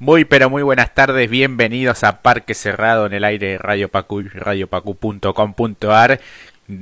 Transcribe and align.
Muy 0.00 0.24
pero 0.24 0.50
muy 0.50 0.64
buenas 0.64 0.92
tardes, 0.92 1.30
bienvenidos 1.30 2.02
a 2.02 2.20
Parque 2.20 2.54
Cerrado 2.54 3.06
en 3.06 3.12
el 3.12 3.22
aire 3.22 3.50
de 3.50 3.58
Radio 3.58 3.88
Pacu 3.88 4.22
radiopacu.com.ar 4.22 6.20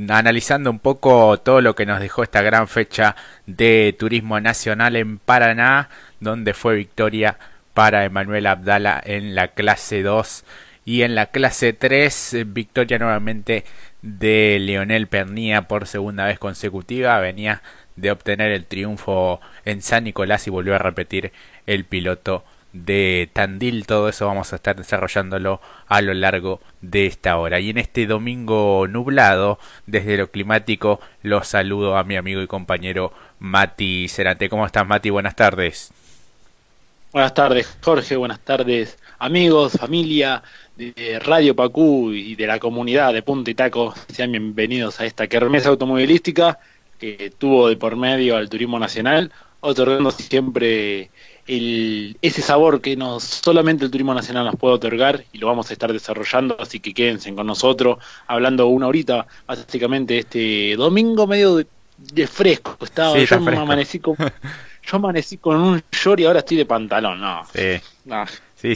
analizando 0.09 0.71
un 0.71 0.79
poco 0.79 1.39
todo 1.39 1.61
lo 1.61 1.75
que 1.75 1.85
nos 1.85 2.01
dejó 2.01 2.23
esta 2.23 2.41
gran 2.41 2.69
fecha 2.69 3.15
de 3.47 3.95
turismo 3.99 4.41
nacional 4.41 4.97
en 4.97 5.19
Paraná, 5.19 5.91
donde 6.21 6.55
fue 6.55 6.75
victoria 6.75 7.37
para 7.75 8.07
Emanuel 8.07 8.47
Abdala 8.47 9.03
en 9.05 9.35
la 9.35 9.49
clase 9.49 10.03
2 10.03 10.45
y 10.87 11.03
en 11.03 11.15
la 11.15 11.27
clase 11.27 11.75
3 11.75 12.47
victoria 12.47 12.99
nuevamente 12.99 13.65
de 14.01 14.57
Leonel 14.59 15.07
Pernía 15.07 15.69
por 15.69 15.87
segunda 15.87 16.25
vez 16.25 16.39
consecutiva, 16.39 17.21
venía 17.21 17.61
de 17.97 18.11
obtener 18.11 18.53
el 18.53 18.65
triunfo 18.65 19.39
en 19.67 19.83
San 19.83 20.05
Nicolás 20.05 20.47
y 20.47 20.51
volvió 20.51 20.75
a 20.75 20.79
repetir 20.79 21.31
el 21.67 21.85
piloto 21.85 22.45
de 22.73 23.31
Tandil. 23.33 23.87
Todo 23.87 24.09
eso 24.09 24.27
vamos 24.27 24.53
a 24.53 24.57
estar 24.57 24.77
desarrollándolo 24.77 25.61
a 25.87 26.01
lo 26.03 26.15
largo 26.15 26.61
de 26.81 27.07
esta 27.07 27.37
hora. 27.37 27.61
Y 27.61 27.71
en 27.71 27.79
este 27.79 28.07
domingo 28.07 28.87
nublado, 28.89 29.59
desde 29.87 30.17
lo 30.17 30.31
climático, 30.31 31.01
los 31.23 31.49
saludo 31.49 31.97
a 31.97 32.05
mi 32.05 32.17
amigo 32.17 32.43
y 32.43 32.47
compañero 32.47 33.13
Mati 33.39 34.09
Cerante. 34.09 34.49
¿Cómo 34.49 34.67
estás, 34.67 34.87
Mati? 34.87 35.11
Buenas 35.11 35.37
tardes. 35.37 35.93
Buenas 37.13 37.35
tardes, 37.35 37.77
Jorge. 37.83 38.17
Buenas 38.17 38.41
tardes, 38.41 38.99
amigos, 39.19 39.73
familia 39.73 40.43
de 40.77 41.21
Radio 41.23 41.55
Pacú 41.55 42.11
y 42.13 42.35
de 42.37 42.47
la 42.47 42.59
comunidad 42.59 43.13
de 43.13 43.21
Punta 43.23 43.51
y 43.51 43.55
Taco. 43.55 43.95
Sean 44.09 44.33
bienvenidos 44.33 44.99
a 44.99 45.05
esta 45.05 45.27
kermesa 45.27 45.69
automovilística 45.69 46.59
que 46.99 47.31
tuvo 47.37 47.69
de 47.69 47.77
por 47.77 47.97
medio 47.97 48.37
al 48.37 48.49
turismo 48.49 48.79
nacional, 48.79 49.31
otorgando 49.61 50.11
siempre 50.11 51.11
el, 51.47 52.17
ese 52.23 52.43
sabor 52.43 52.81
que 52.81 52.97
nos 52.97 53.25
solamente 53.25 53.85
el 53.85 53.91
turismo 53.91 54.15
nacional 54.15 54.47
nos 54.47 54.57
puede 54.57 54.75
otorgar 54.75 55.25
y 55.33 55.39
lo 55.39 55.49
vamos 55.49 55.71
a 55.71 55.73
estar 55.73 55.93
desarrollando, 55.93 56.57
así 56.61 56.81
que 56.81 56.95
quédense 56.95 57.35
con 57.35 57.47
nosotros, 57.47 57.99
hablando 58.27 58.67
una 58.69 58.87
horita, 58.87 59.27
básicamente 59.47 60.19
este 60.19 60.77
domingo 60.77 61.27
medio 61.27 61.57
de, 61.57 62.27
fresco, 62.27 62.77
estaba, 62.81 63.19
yo 63.19 63.37
amanecí 63.37 63.99
con 64.01 64.17
yo 64.85 64.97
amanecí 64.97 65.39
con 65.39 65.57
un 65.57 65.83
short 65.91 66.21
y 66.21 66.25
ahora 66.25 66.41
estoy 66.41 66.57
de 66.59 66.67
pantalón, 66.67 67.21
no. 67.21 67.43
Sí. 67.53 67.81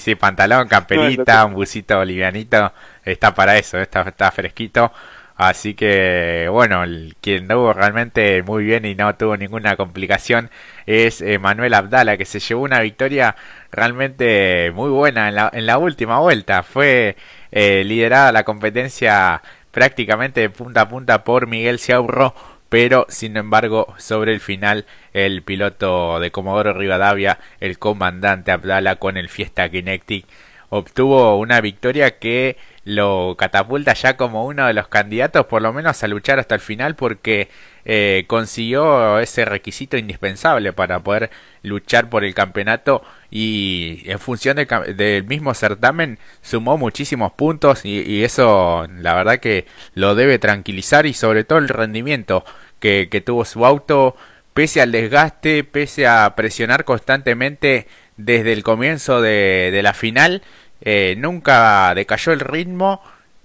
Sí, 0.01 0.15
pantalón, 0.17 0.67
camperita, 0.67 1.45
un 1.45 1.55
busito 1.55 2.05
livianito, 2.05 2.73
está 3.05 3.33
para 3.33 3.57
eso, 3.57 3.79
está, 3.79 4.03
está 4.03 4.33
fresquito. 4.33 4.91
Así 5.37 5.75
que, 5.75 6.49
bueno, 6.51 6.83
el, 6.85 7.15
quien 7.21 7.43
anduvo 7.43 7.73
realmente 7.75 8.43
muy 8.43 8.65
bien 8.65 8.87
y 8.87 8.95
no 8.95 9.15
tuvo 9.17 9.37
ninguna 9.37 9.77
complicación 9.77 10.51
es 10.87 11.21
eh, 11.21 11.39
Manuel 11.39 11.75
Abdala, 11.75 12.17
que 12.17 12.25
se 12.25 12.41
llevó 12.41 12.63
una 12.63 12.81
victoria 12.81 13.37
realmente 13.71 14.73
muy 14.75 14.89
buena 14.91 15.29
en 15.29 15.35
la, 15.35 15.51
en 15.53 15.67
la 15.67 15.77
última 15.79 16.21
vuelta. 16.21 16.63
Fue 16.63 17.17
eh, 17.53 17.85
liderada 17.85 18.33
la 18.33 18.45
competencia 18.45 19.43
prácticamente 19.73 20.41
de 20.41 20.49
punta 20.51 20.83
a 20.83 20.89
punta 20.89 21.23
por 21.23 21.47
Miguel 21.47 21.79
Ciaurro, 21.79 22.35
pero 22.71 23.05
sin 23.11 23.37
embargo 23.37 23.95
sobre 23.99 24.33
el 24.33 24.41
final 24.41 24.87
el 25.13 25.43
piloto 25.43 26.19
de 26.19 26.31
Comodoro 26.31 26.73
Rivadavia, 26.73 27.39
el 27.61 27.79
comandante 27.79 28.53
Abdala 28.53 28.97
con 28.97 29.19
el 29.19 29.29
Fiesta 29.29 29.69
Kinetic, 29.69 30.27
obtuvo 30.71 31.39
una 31.39 31.61
victoria 31.61 32.19
que 32.19 32.57
lo 32.87 33.35
catapulta 33.37 33.95
ya 33.95 34.17
como 34.17 34.47
uno 34.47 34.65
de 34.65 34.73
los 34.73 34.87
candidatos 34.87 35.47
por 35.47 35.61
lo 35.61 35.73
menos 35.73 36.05
a 36.05 36.07
luchar 36.07 36.39
hasta 36.39 36.55
el 36.55 36.61
final 36.61 36.95
porque 36.95 37.49
eh, 37.85 38.25
consiguió 38.29 39.19
ese 39.19 39.45
requisito 39.45 39.97
indispensable 39.97 40.73
para 40.73 41.01
poder 41.01 41.31
luchar 41.65 42.09
por 42.09 42.25
el 42.25 42.33
campeonato 42.33 43.03
y 43.29 44.03
en 44.05 44.21
función 44.21 44.57
del 44.57 45.25
mismo 45.25 45.53
certamen 45.55 46.21
sumó 46.43 46.79
muchísimos 46.79 47.33
puntos 47.33 47.85
y, 47.85 48.23
eso 48.23 48.87
la 49.01 49.15
verdad 49.15 49.41
que 49.41 49.67
lo 49.95 50.15
debe 50.15 50.39
tranquilizar 50.39 51.07
y 51.07 51.13
sobre 51.13 51.43
todo 51.43 51.59
el 51.59 51.69
rendimiento 51.69 52.45
que, 52.79 53.23
tuvo 53.27 53.45
su 53.45 53.67
auto 53.67 54.15
pese 54.55 54.81
al 54.81 54.93
desgaste, 54.93 55.65
pese 55.65 56.07
a 56.07 56.37
presionar 56.37 56.85
constantemente 56.85 57.89
desde 58.17 58.53
el 58.53 58.63
comienzo 58.63 59.21
de 59.21 59.81
la 59.83 59.93
final 59.93 60.43
eh, 60.81 61.15
nunca 61.19 61.95
decayó 61.95 62.33
el 62.33 62.41
ritmo, 62.41 63.03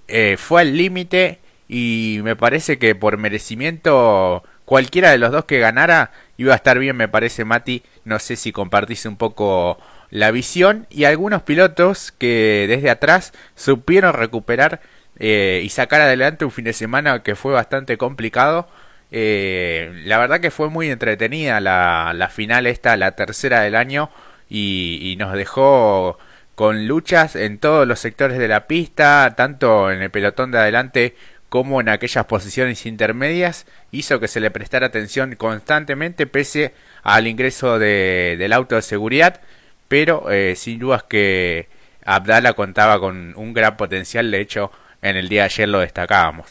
eh, 0.07 0.35
fue 0.37 0.61
al 0.61 0.75
límite 0.77 1.39
y 1.67 2.19
me 2.23 2.35
parece 2.35 2.77
que 2.77 2.95
por 2.95 3.17
merecimiento 3.17 4.43
cualquiera 4.65 5.11
de 5.11 5.17
los 5.17 5.31
dos 5.31 5.45
que 5.45 5.59
ganara 5.59 6.11
iba 6.37 6.53
a 6.53 6.57
estar 6.57 6.79
bien, 6.79 6.97
me 6.97 7.07
parece 7.07 7.45
Mati, 7.45 7.83
no 8.03 8.19
sé 8.19 8.35
si 8.35 8.51
compartís 8.51 9.05
un 9.05 9.15
poco 9.15 9.79
la 10.09 10.31
visión 10.31 10.87
y 10.89 11.05
algunos 11.05 11.43
pilotos 11.43 12.11
que 12.11 12.65
desde 12.67 12.89
atrás 12.89 13.33
supieron 13.55 14.13
recuperar 14.13 14.81
eh, 15.17 15.61
y 15.63 15.69
sacar 15.69 16.01
adelante 16.01 16.45
un 16.45 16.51
fin 16.51 16.65
de 16.65 16.73
semana 16.73 17.23
que 17.23 17.35
fue 17.35 17.53
bastante 17.53 17.97
complicado. 17.97 18.67
la 19.11 20.17
verdad 20.17 20.39
que 20.41 20.51
fue 20.51 20.69
muy 20.69 20.89
entretenida 20.89 21.59
la, 21.61 22.29
final 22.33 22.67
esta, 22.67 22.97
la 22.97 23.11
tercera 23.13 23.61
del 23.61 23.75
año 23.75 24.09
y 24.49 25.15
nos 25.17 25.33
dejó 25.33 26.17
con 26.61 26.85
luchas 26.85 27.35
en 27.35 27.57
todos 27.57 27.87
los 27.87 27.97
sectores 27.97 28.37
de 28.37 28.47
la 28.47 28.67
pista, 28.67 29.33
tanto 29.35 29.89
en 29.89 30.03
el 30.03 30.11
pelotón 30.11 30.51
de 30.51 30.59
adelante 30.59 31.15
como 31.49 31.81
en 31.81 31.89
aquellas 31.89 32.25
posiciones 32.25 32.85
intermedias, 32.85 33.65
hizo 33.91 34.19
que 34.19 34.27
se 34.27 34.39
le 34.39 34.51
prestara 34.51 34.85
atención 34.85 35.35
constantemente 35.37 36.27
pese 36.27 36.75
al 37.01 37.25
ingreso 37.25 37.79
de, 37.79 38.35
del 38.37 38.53
auto 38.53 38.75
de 38.75 38.83
seguridad, 38.83 39.41
pero 39.87 40.29
eh, 40.29 40.53
sin 40.55 40.77
dudas 40.77 41.01
que 41.01 41.67
Abdala 42.05 42.53
contaba 42.53 42.99
con 42.99 43.33
un 43.37 43.53
gran 43.53 43.75
potencial, 43.75 44.29
de 44.29 44.41
hecho 44.41 44.71
en 45.01 45.17
el 45.17 45.29
día 45.29 45.41
de 45.41 45.45
ayer 45.45 45.67
lo 45.67 45.79
destacábamos. 45.79 46.45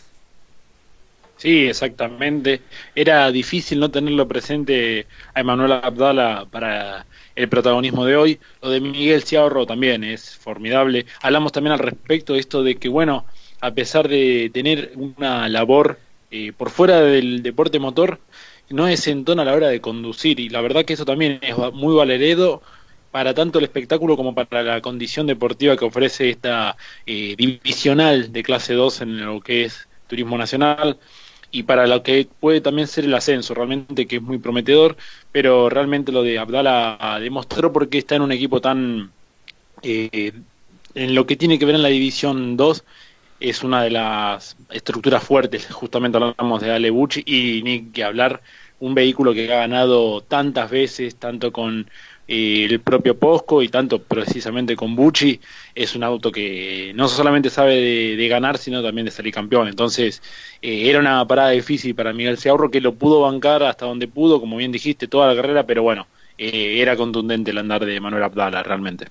Sí, 1.37 1.69
exactamente. 1.69 2.63
Era 2.97 3.31
difícil 3.31 3.79
no 3.79 3.93
tenerlo 3.93 4.27
presente 4.27 5.07
a 5.35 5.41
Emanuel 5.41 5.71
Abdala 5.71 6.47
para 6.51 7.07
el 7.41 7.49
protagonismo 7.49 8.05
de 8.05 8.17
hoy. 8.17 8.41
Lo 8.63 8.71
de 8.71 8.81
Miguel 8.81 9.23
Ciarro 9.23 9.67
también 9.67 10.05
es 10.05 10.37
formidable. 10.37 11.07
Hablamos 11.23 11.53
también 11.53 11.73
al 11.73 11.79
respecto 11.79 12.35
de 12.35 12.41
esto 12.41 12.63
de 12.63 12.77
que, 12.77 12.89
bueno, 12.89 13.25
a 13.61 13.73
pesar 13.73 14.09
de 14.09 14.51
tener 14.53 14.93
una 14.97 15.49
labor 15.49 15.99
eh, 16.31 16.53
por 16.57 16.71
fuera 16.71 17.01
del 17.01 17.43
deporte 17.43 17.79
motor, 17.79 18.21
no 18.69 18.87
es 18.87 19.07
entona 19.07 19.43
a 19.43 19.45
la 19.45 19.55
hora 19.55 19.69
de 19.69 19.81
conducir. 19.81 20.41
Y 20.41 20.49
la 20.49 20.61
verdad 20.61 20.85
que 20.85 20.93
eso 20.93 21.05
también 21.05 21.41
es 21.43 21.57
muy 21.73 21.95
valeredo 21.95 22.63
para 23.11 23.35
tanto 23.35 23.59
el 23.59 23.65
espectáculo 23.65 24.17
como 24.17 24.35
para 24.35 24.63
la 24.63 24.81
condición 24.81 25.27
deportiva 25.27 25.77
que 25.77 25.85
ofrece 25.85 26.31
esta 26.31 26.77
eh, 27.07 27.35
divisional 27.37 28.33
de 28.33 28.43
clase 28.43 28.75
2 28.75 29.01
en 29.01 29.25
lo 29.25 29.41
que 29.41 29.65
es 29.65 29.89
turismo 30.07 30.39
nacional 30.39 30.99
y 31.51 31.65
para 31.65 31.87
lo 31.87 32.03
que 32.03 32.29
puede 32.39 32.61
también 32.61 32.87
ser 32.87 33.05
el 33.05 33.15
ascenso, 33.15 33.55
realmente 33.55 34.07
que 34.07 34.17
es 34.17 34.23
muy 34.23 34.39
prometedor, 34.39 34.97
pero 35.33 35.69
realmente 35.69 36.13
lo 36.13 36.23
de 36.23 36.39
Abdala 36.39 37.19
demostró 37.21 37.73
por 37.73 37.89
qué 37.89 37.99
está 37.99 38.17
en 38.17 38.23
un 38.23 38.33
equipo 38.33 38.61
tan... 38.61 39.11
Eh, 39.83 40.33
en 40.95 41.15
lo 41.15 41.27
que 41.27 41.37
tiene 41.37 41.59
que 41.59 41.65
ver 41.65 41.77
en 41.77 41.83
la 41.83 41.89
División 41.89 42.57
2 42.57 42.85
es 43.41 43.63
una 43.63 43.83
de 43.83 43.91
las 43.91 44.57
estructuras 44.71 45.23
fuertes, 45.23 45.67
justamente 45.71 46.19
hablamos 46.19 46.61
de 46.61 46.71
Ale 46.71 46.91
Bucci 46.91 47.23
y 47.25 47.63
ni 47.63 47.91
que 47.91 48.05
hablar, 48.05 48.43
un 48.81 48.95
vehículo 48.95 49.33
que 49.33 49.53
ha 49.53 49.61
ganado 49.61 50.23
tantas 50.23 50.71
veces, 50.71 51.17
tanto 51.17 51.53
con 51.53 51.91
el 52.31 52.81
propio 52.81 53.19
Posco 53.19 53.61
y 53.61 53.69
tanto 53.69 54.01
precisamente 54.01 54.77
con 54.77 54.95
Bucci 54.95 55.41
es 55.75 55.97
un 55.97 56.05
auto 56.05 56.31
que 56.31 56.93
no 56.95 57.09
solamente 57.09 57.51
sabe 57.51 57.75
de, 58.17 58.29
ganar 58.29 58.57
sino 58.57 58.83
también 58.83 59.05
de 59.05 59.11
salir 59.11 59.35
campeón. 59.35 59.67
Entonces 59.67 60.23
eh, 60.63 60.89
era 60.89 61.01
una 61.01 61.27
parada 61.27 61.51
difícil 61.51 61.95
para 61.97 62.13
Miguel 62.13 62.39
Seahorro 62.39 62.71
que 62.71 62.81
lo 62.81 62.95
pudo 62.95 63.23
bancar 63.23 63.65
hasta 63.65 63.87
donde 63.87 64.07
pudo 64.07 64.41
como 64.41 64.57
bien 64.57 64.71
dijiste 64.71 65.09
toda 65.09 65.27
la 65.27 65.35
carrera 65.35 65.67
pero 65.67 65.83
bueno 65.83 66.07
eh, 66.39 66.81
era 66.81 66.97
contundente 66.97 67.51
el 67.51 67.59
andar 67.59 67.85
de 67.85 68.01
Manuel 68.01 68.23
Abdala 68.23 68.63
realmente 68.63 69.09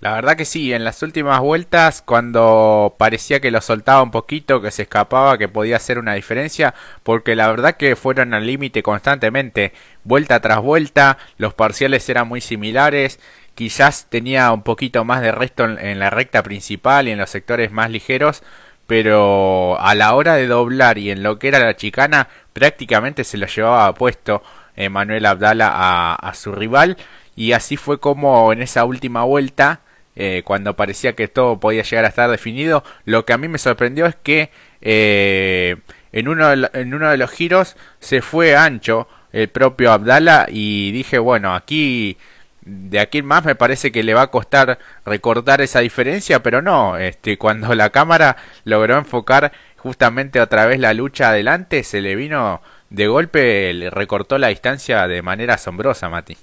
la 0.00 0.12
verdad 0.12 0.36
que 0.36 0.44
sí, 0.44 0.74
en 0.74 0.84
las 0.84 1.02
últimas 1.02 1.40
vueltas, 1.40 2.02
cuando 2.02 2.94
parecía 2.98 3.40
que 3.40 3.50
lo 3.50 3.62
soltaba 3.62 4.02
un 4.02 4.10
poquito, 4.10 4.60
que 4.60 4.70
se 4.70 4.82
escapaba, 4.82 5.38
que 5.38 5.48
podía 5.48 5.76
hacer 5.76 5.98
una 5.98 6.14
diferencia, 6.14 6.74
porque 7.02 7.34
la 7.34 7.48
verdad 7.48 7.76
que 7.76 7.96
fueron 7.96 8.34
al 8.34 8.46
límite 8.46 8.82
constantemente, 8.82 9.72
vuelta 10.04 10.40
tras 10.40 10.60
vuelta, 10.60 11.16
los 11.38 11.54
parciales 11.54 12.06
eran 12.10 12.28
muy 12.28 12.42
similares, 12.42 13.20
quizás 13.54 14.06
tenía 14.10 14.52
un 14.52 14.62
poquito 14.62 15.04
más 15.04 15.22
de 15.22 15.32
resto 15.32 15.64
en, 15.64 15.98
la 15.98 16.10
recta 16.10 16.42
principal 16.42 17.08
y 17.08 17.12
en 17.12 17.18
los 17.18 17.30
sectores 17.30 17.72
más 17.72 17.90
ligeros, 17.90 18.42
pero 18.86 19.80
a 19.80 19.94
la 19.94 20.14
hora 20.14 20.34
de 20.34 20.46
doblar 20.46 20.98
y 20.98 21.10
en 21.10 21.22
lo 21.22 21.38
que 21.38 21.48
era 21.48 21.58
la 21.58 21.76
chicana, 21.76 22.28
prácticamente 22.52 23.24
se 23.24 23.38
lo 23.38 23.46
llevaba 23.46 23.94
puesto 23.94 24.42
Manuel 24.90 25.24
Abdala 25.24 26.14
a, 26.14 26.34
su 26.34 26.52
rival, 26.52 26.98
y 27.34 27.52
así 27.52 27.78
fue 27.78 27.98
como 27.98 28.52
en 28.52 28.62
esa 28.62 28.84
última 28.84 29.24
vuelta 29.24 29.80
eh, 30.16 30.42
cuando 30.44 30.74
parecía 30.76 31.14
que 31.14 31.28
todo 31.28 31.60
podía 31.60 31.82
llegar 31.82 32.04
a 32.04 32.08
estar 32.08 32.30
definido. 32.30 32.82
Lo 33.04 33.24
que 33.24 33.32
a 33.32 33.38
mí 33.38 33.48
me 33.48 33.58
sorprendió 33.58 34.06
es 34.06 34.16
que 34.16 34.50
eh, 34.80 35.76
en, 36.12 36.28
uno 36.28 36.48
de, 36.48 36.70
en 36.72 36.94
uno 36.94 37.10
de 37.10 37.18
los 37.18 37.30
giros 37.30 37.76
se 38.00 38.22
fue 38.22 38.56
ancho 38.56 39.08
el 39.32 39.48
propio 39.48 39.92
Abdala 39.92 40.46
y 40.48 40.90
dije, 40.92 41.18
bueno, 41.18 41.54
aquí 41.54 42.16
de 42.62 42.98
aquí 42.98 43.18
en 43.18 43.26
más 43.26 43.44
me 43.44 43.54
parece 43.54 43.92
que 43.92 44.02
le 44.02 44.14
va 44.14 44.22
a 44.22 44.30
costar 44.30 44.78
recortar 45.04 45.60
esa 45.60 45.80
diferencia, 45.80 46.42
pero 46.42 46.62
no, 46.62 46.96
este, 46.96 47.38
cuando 47.38 47.74
la 47.74 47.90
cámara 47.90 48.36
logró 48.64 48.98
enfocar 48.98 49.52
justamente 49.76 50.40
otra 50.40 50.66
vez 50.66 50.80
la 50.80 50.92
lucha 50.92 51.28
adelante, 51.28 51.84
se 51.84 52.00
le 52.00 52.16
vino 52.16 52.60
de 52.90 53.06
golpe, 53.06 53.72
le 53.72 53.90
recortó 53.90 54.38
la 54.38 54.48
distancia 54.48 55.06
de 55.06 55.22
manera 55.22 55.54
asombrosa, 55.54 56.08
Mati. 56.08 56.36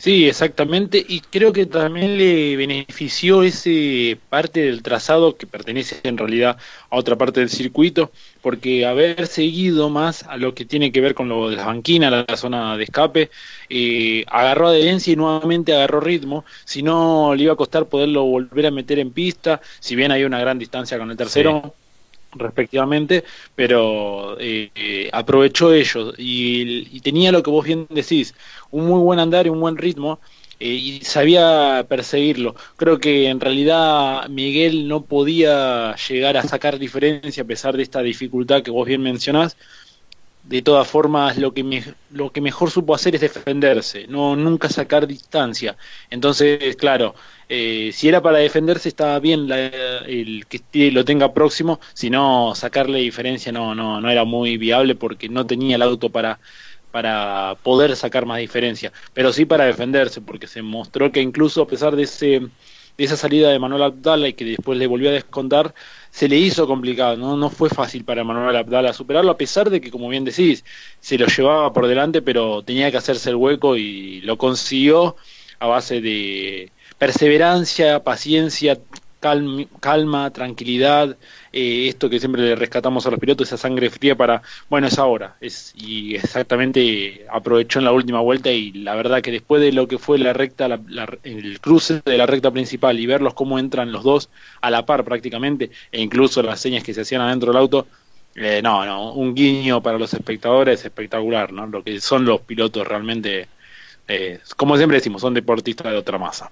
Sí, 0.00 0.26
exactamente, 0.26 1.04
y 1.06 1.20
creo 1.20 1.52
que 1.52 1.66
también 1.66 2.16
le 2.16 2.56
benefició 2.56 3.42
ese 3.42 4.18
parte 4.30 4.62
del 4.62 4.82
trazado 4.82 5.36
que 5.36 5.46
pertenece 5.46 6.00
en 6.04 6.16
realidad 6.16 6.56
a 6.88 6.96
otra 6.96 7.16
parte 7.16 7.40
del 7.40 7.50
circuito, 7.50 8.10
porque 8.40 8.86
haber 8.86 9.26
seguido 9.26 9.90
más 9.90 10.22
a 10.22 10.38
lo 10.38 10.54
que 10.54 10.64
tiene 10.64 10.90
que 10.90 11.02
ver 11.02 11.14
con 11.14 11.28
lo 11.28 11.50
de 11.50 11.56
las 11.56 11.66
banquinas, 11.66 12.24
la, 12.26 12.36
zona 12.38 12.78
de 12.78 12.84
escape, 12.84 13.30
eh, 13.68 14.24
agarró 14.28 14.68
adherencia 14.68 15.12
y 15.12 15.16
nuevamente 15.16 15.74
agarró 15.74 16.00
ritmo, 16.00 16.46
si 16.64 16.82
no 16.82 17.34
le 17.34 17.42
iba 17.42 17.52
a 17.52 17.56
costar 17.56 17.84
poderlo 17.84 18.24
volver 18.24 18.68
a 18.68 18.70
meter 18.70 19.00
en 19.00 19.10
pista, 19.10 19.60
si 19.80 19.96
bien 19.96 20.12
hay 20.12 20.24
una 20.24 20.40
gran 20.40 20.58
distancia 20.58 20.96
con 20.96 21.10
el 21.10 21.16
tercero 21.18 21.74
respectivamente, 22.32 23.24
pero 23.54 24.38
eh, 24.38 24.70
eh, 24.74 25.10
aprovechó 25.12 25.72
ello 25.72 26.12
y, 26.16 27.00
tenía 27.00 27.32
lo 27.32 27.42
que 27.42 27.50
vos 27.50 27.64
bien 27.64 27.86
decís, 27.90 28.34
un 28.70 28.86
muy 28.86 29.00
buen 29.00 29.18
andar 29.18 29.46
y 29.46 29.50
un 29.50 29.60
buen 29.60 29.76
ritmo 29.76 30.20
eh, 30.58 30.68
y 30.68 31.00
sabía 31.02 31.84
perseguirlo. 31.88 32.54
Creo 32.76 32.98
que 32.98 33.28
en 33.28 33.40
realidad 33.40 34.28
Miguel 34.28 34.88
no 34.88 35.02
podía 35.04 35.96
llegar 35.96 36.36
a 36.36 36.42
sacar 36.42 36.78
diferencia 36.78 37.42
a 37.42 37.46
pesar 37.46 37.76
de 37.76 37.82
esta 37.82 38.02
dificultad 38.02 38.62
que 38.62 38.70
vos 38.70 38.86
bien 38.86 39.02
mencionás. 39.02 39.56
De 40.42 40.62
todas 40.62 40.88
formas, 40.88 41.36
lo 41.36 41.52
que, 41.52 41.94
lo 42.10 42.32
que 42.32 42.40
mejor 42.40 42.70
supo 42.70 42.94
hacer 42.94 43.14
es 43.14 43.20
defenderse, 43.20 44.06
no 44.08 44.36
nunca 44.36 44.68
sacar 44.68 45.06
distancia. 45.06 45.76
Entonces, 46.08 46.76
claro, 46.76 47.14
eh, 47.48 47.90
si 47.92 48.08
era 48.08 48.22
para 48.22 48.38
defenderse 48.38 48.88
estaba 48.88 49.18
bien 49.20 49.50
el 49.50 50.46
que 50.46 50.90
lo 50.92 51.04
tenga 51.04 51.34
próximo, 51.34 51.78
si 51.92 52.08
no 52.10 52.54
sacarle 52.54 53.00
diferencia 53.00 53.52
no, 53.52 53.74
no, 53.74 54.00
no 54.00 54.10
era 54.10 54.24
muy 54.24 54.56
viable 54.56 54.94
porque 54.94 55.28
no 55.28 55.46
tenía 55.46 55.76
el 55.76 55.82
auto 55.82 56.10
para, 56.10 56.40
para 56.90 57.56
poder 57.62 57.94
sacar 57.96 58.26
más 58.26 58.38
diferencia, 58.38 58.92
pero 59.12 59.32
sí 59.32 59.44
para 59.44 59.66
defenderse 59.66 60.20
porque 60.20 60.46
se 60.46 60.62
mostró 60.62 61.12
que 61.12 61.20
incluso 61.20 61.62
a 61.62 61.68
pesar 61.68 61.96
de 61.96 62.04
ese 62.04 62.42
de 63.00 63.06
esa 63.06 63.16
salida 63.16 63.48
de 63.48 63.58
Manuel 63.58 63.82
Abdala 63.82 64.28
y 64.28 64.34
que 64.34 64.44
después 64.44 64.78
le 64.78 64.86
volvió 64.86 65.08
a 65.08 65.14
descontar, 65.14 65.74
se 66.10 66.28
le 66.28 66.36
hizo 66.36 66.66
complicado, 66.66 67.16
no, 67.16 67.34
no 67.34 67.48
fue 67.48 67.70
fácil 67.70 68.04
para 68.04 68.24
Manuel 68.24 68.54
Abdala 68.54 68.92
superarlo, 68.92 69.30
a 69.30 69.38
pesar 69.38 69.70
de 69.70 69.80
que, 69.80 69.90
como 69.90 70.10
bien 70.10 70.24
decís, 70.24 70.66
se 71.00 71.16
lo 71.16 71.26
llevaba 71.26 71.72
por 71.72 71.86
delante, 71.86 72.20
pero 72.20 72.62
tenía 72.62 72.90
que 72.90 72.98
hacerse 72.98 73.30
el 73.30 73.36
hueco 73.36 73.78
y 73.78 74.20
lo 74.20 74.36
consiguió 74.36 75.16
a 75.60 75.66
base 75.66 76.02
de, 76.02 76.70
perseverancia, 76.98 78.04
paciencia, 78.04 78.78
calma, 79.20 80.30
tranquilidad, 80.30 81.16
eh, 81.52 81.88
esto 81.88 82.08
que 82.08 82.18
siempre 82.18 82.42
le 82.42 82.56
rescatamos 82.56 83.06
a 83.06 83.10
los 83.10 83.20
pilotos, 83.20 83.48
esa 83.48 83.56
sangre 83.56 83.90
fría 83.90 84.16
para, 84.16 84.42
bueno, 84.68 84.86
es 84.86 84.98
ahora, 84.98 85.36
es, 85.40 85.74
y 85.76 86.14
exactamente 86.16 87.26
aprovechó 87.30 87.78
en 87.78 87.84
la 87.84 87.92
última 87.92 88.20
vuelta 88.20 88.50
y 88.50 88.72
la 88.72 88.94
verdad 88.94 89.20
que 89.20 89.30
después 89.30 89.60
de 89.60 89.72
lo 89.72 89.86
que 89.86 89.98
fue 89.98 90.18
la 90.18 90.32
recta, 90.32 90.66
el 91.22 91.60
cruce 91.60 92.00
de 92.04 92.18
la 92.18 92.26
recta 92.26 92.50
principal 92.50 92.98
y 92.98 93.06
verlos 93.06 93.34
cómo 93.34 93.58
entran 93.58 93.92
los 93.92 94.02
dos 94.02 94.30
a 94.60 94.70
la 94.70 94.86
par 94.86 95.04
prácticamente, 95.04 95.70
e 95.92 96.00
incluso 96.00 96.42
las 96.42 96.60
señas 96.60 96.82
que 96.82 96.94
se 96.94 97.02
hacían 97.02 97.20
adentro 97.22 97.52
del 97.52 97.60
auto, 97.60 97.86
eh, 98.34 98.60
no, 98.62 98.86
no, 98.86 99.12
un 99.12 99.34
guiño 99.34 99.82
para 99.82 99.98
los 99.98 100.14
espectadores 100.14 100.84
espectacular, 100.84 101.52
¿no? 101.52 101.66
Lo 101.66 101.82
que 101.82 102.00
son 102.00 102.24
los 102.24 102.40
pilotos 102.42 102.86
realmente, 102.86 103.48
eh, 104.08 104.40
como 104.56 104.76
siempre 104.76 104.98
decimos, 104.98 105.20
son 105.20 105.34
deportistas 105.34 105.92
de 105.92 105.98
otra 105.98 106.18
masa. 106.18 106.50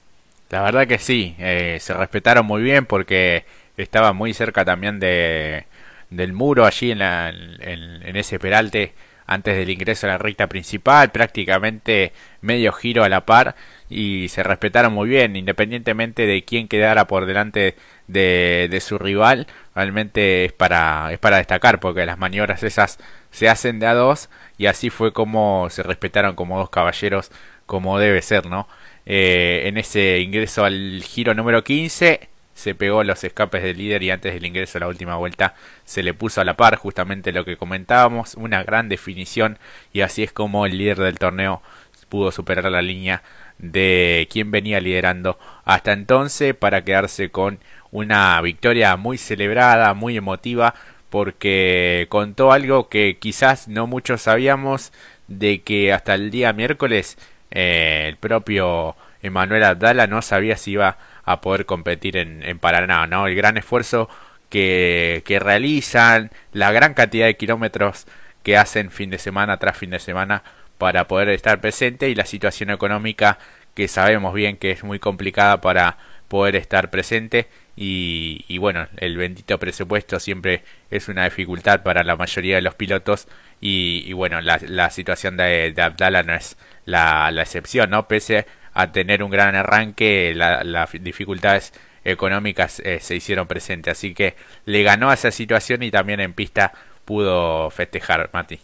La 0.51 0.63
verdad 0.63 0.87
que 0.87 0.99
sí, 0.99 1.35
eh, 1.39 1.77
se 1.81 1.93
respetaron 1.95 2.47
muy 2.47 2.63
bien 2.63 2.87
porque 2.87 3.45
estaba 3.77 4.13
muy 4.13 4.33
cerca 4.35 4.65
también 4.65 4.99
de, 4.99 5.67
del 6.11 6.33
muro 6.33 6.65
allí 6.65 6.91
en, 6.91 7.01
la, 7.01 7.29
en, 7.29 8.17
ese 8.17 8.39
peralte 8.39 8.95
antes 9.27 9.57
del 9.57 9.69
ingreso 9.69 10.07
a 10.07 10.11
la 10.11 10.19
recta 10.19 10.47
principal, 10.47 11.11
prácticamente 11.11 12.13
medio 12.41 12.73
giro 12.73 13.05
a 13.05 13.11
la 13.11 13.27
par 13.27 13.57
y 13.91 14.29
se 14.29 14.43
respetaron 14.43 14.95
muy 14.95 15.09
bien, 15.11 15.37
independientemente 15.37 16.27
de 16.27 16.43
quién 16.45 16.67
quedara 16.67 17.07
por 17.07 17.27
delante 17.27 17.77
de, 18.07 18.69
de, 18.71 18.81
su 18.81 18.99
rival, 18.99 19.47
realmente 19.75 20.47
es 20.47 20.53
para, 20.53 21.13
es 21.13 21.19
para 21.19 21.37
destacar 21.37 21.79
porque 21.79 22.07
las 22.07 22.19
maniobras 22.19 22.63
esas 22.63 22.99
se 23.31 23.51
hacen 23.51 23.81
de 23.81 23.87
a 23.87 23.95
dos 23.95 24.31
y 24.57 24.65
así 24.67 24.89
fue 24.89 25.13
como 25.13 25.69
se 25.69 25.83
respetaron 25.83 26.35
como 26.35 26.59
dos 26.59 26.71
caballeros 26.71 27.31
como 27.67 27.99
debe 27.99 28.23
ser, 28.23 28.47
¿no? 28.47 28.67
Eh, 29.11 29.63
en 29.65 29.79
ese 29.79 30.21
ingreso 30.21 30.67
al 30.67 31.03
giro 31.03 31.35
número 31.35 31.65
15 31.65 32.29
se 32.53 32.75
pegó 32.75 33.03
los 33.05 33.25
escapes 33.25 33.63
del 33.63 33.79
líder 33.79 34.03
y 34.03 34.11
antes 34.11 34.35
del 34.35 34.45
ingreso 34.45 34.77
a 34.77 34.83
la 34.83 34.89
última 34.89 35.17
vuelta 35.17 35.55
se 35.87 36.03
le 36.03 36.13
puso 36.13 36.43
a 36.43 36.45
la 36.45 36.59
par 36.59 36.77
justamente 36.77 37.33
lo 37.33 37.47
que 37.47 37.57
comentábamos, 37.57 38.35
una 38.35 38.63
gran 38.65 38.91
definición 38.91 39.59
y 39.95 40.03
así 40.03 40.25
es 40.25 40.33
como 40.33 40.67
el 40.67 40.77
líder 40.77 40.99
del 40.99 41.19
torneo 41.19 41.63
pudo 42.11 42.33
superar 42.33 42.71
la 42.71 42.83
línea 42.83 43.23
de 43.57 44.29
quien 44.31 44.51
venía 44.51 44.79
liderando 44.79 45.39
hasta 45.65 45.93
entonces 45.93 46.55
para 46.55 46.85
quedarse 46.85 47.31
con 47.31 47.61
una 47.91 48.39
victoria 48.43 48.95
muy 48.97 49.17
celebrada, 49.17 49.95
muy 49.95 50.19
emotiva 50.19 50.75
porque 51.09 52.07
contó 52.11 52.53
algo 52.53 52.91
que 52.91 53.17
quizás 53.19 53.69
no 53.69 53.87
muchos 53.87 54.23
sabíamos 54.23 54.93
de 55.29 55.63
que 55.63 55.95
hasta 55.95 56.15
el 56.15 56.31
día 56.31 56.53
miércoles 56.53 57.17
eh, 57.51 58.07
el 58.09 58.17
propio 58.17 58.97
Emanuel 59.23 59.65
Abdala 59.65 60.07
no 60.07 60.23
sabía 60.23 60.57
si 60.57 60.73
iba 60.73 60.99
a 61.25 61.41
poder 61.41 61.67
competir 61.67 62.17
en, 62.17 62.59
Paraná, 62.59 63.07
¿no? 63.07 63.27
El 63.27 63.35
gran 63.35 63.57
esfuerzo 63.57 64.09
que, 64.49 65.23
que 65.27 65.39
realizan, 65.39 66.31
la 66.53 66.73
gran 66.73 66.95
cantidad 66.95 67.27
de 67.27 67.37
kilómetros 67.37 68.07
que 68.43 68.57
hacen 68.57 68.91
fin 68.91 69.11
de 69.11 69.19
semana 69.19 69.59
tras 69.59 69.77
fin 69.77 69.91
de 69.91 69.99
semana 69.99 70.43
para 70.79 71.09
poder 71.09 71.29
estar 71.31 71.61
presente 71.61 72.09
y 72.09 72.15
la 72.15 72.25
situación 72.25 72.71
económica 72.71 73.39
que 73.75 73.89
sabemos 73.89 74.33
bien 74.35 74.57
que 74.57 74.71
es 74.71 74.85
muy 74.85 74.99
complicada 74.99 75.61
para 75.61 75.99
poder 76.29 76.57
estar 76.57 76.91
presente 76.91 77.49
y, 77.77 78.45
y, 78.49 78.59
bueno, 78.59 78.89
el 78.97 79.17
bendito 79.17 79.59
presupuesto 79.59 80.19
siempre 80.19 80.65
es 80.91 81.09
una 81.09 81.25
dificultad 81.25 81.83
para 81.85 82.03
la 82.03 82.17
mayoría 82.17 82.57
de 82.57 82.63
los 82.63 82.75
pilotos 82.75 83.29
y, 83.61 84.05
y 84.07 84.13
bueno, 84.13 84.41
la, 84.41 84.59
la 84.67 84.91
situación 84.91 85.37
de, 85.37 85.73
de 85.73 85.83
Abdala 85.83 86.23
no 86.23 86.35
es 86.35 86.57
la, 86.85 87.31
la 87.31 87.43
excepción, 87.43 87.91
¿no? 87.91 88.09
Pese 88.09 88.47
a 88.75 88.93
tener 88.93 89.23
un 89.23 89.31
gran 89.31 89.55
arranque, 89.57 90.33
las 90.35 90.91
dificultades 90.93 91.73
económicas 92.05 92.81
eh, 92.81 93.01
se 93.01 93.17
hicieron 93.17 93.47
presentes. 93.49 93.93
Así 93.99 94.15
que 94.15 94.37
le 94.67 94.83
ganó 94.83 95.11
a 95.11 95.15
esa 95.15 95.31
situación 95.31 95.83
y 95.83 95.91
también 95.91 96.21
en 96.21 96.33
pista 96.35 96.73
pudo 97.05 97.71
festejar, 97.71 98.31
Mati. 98.33 98.61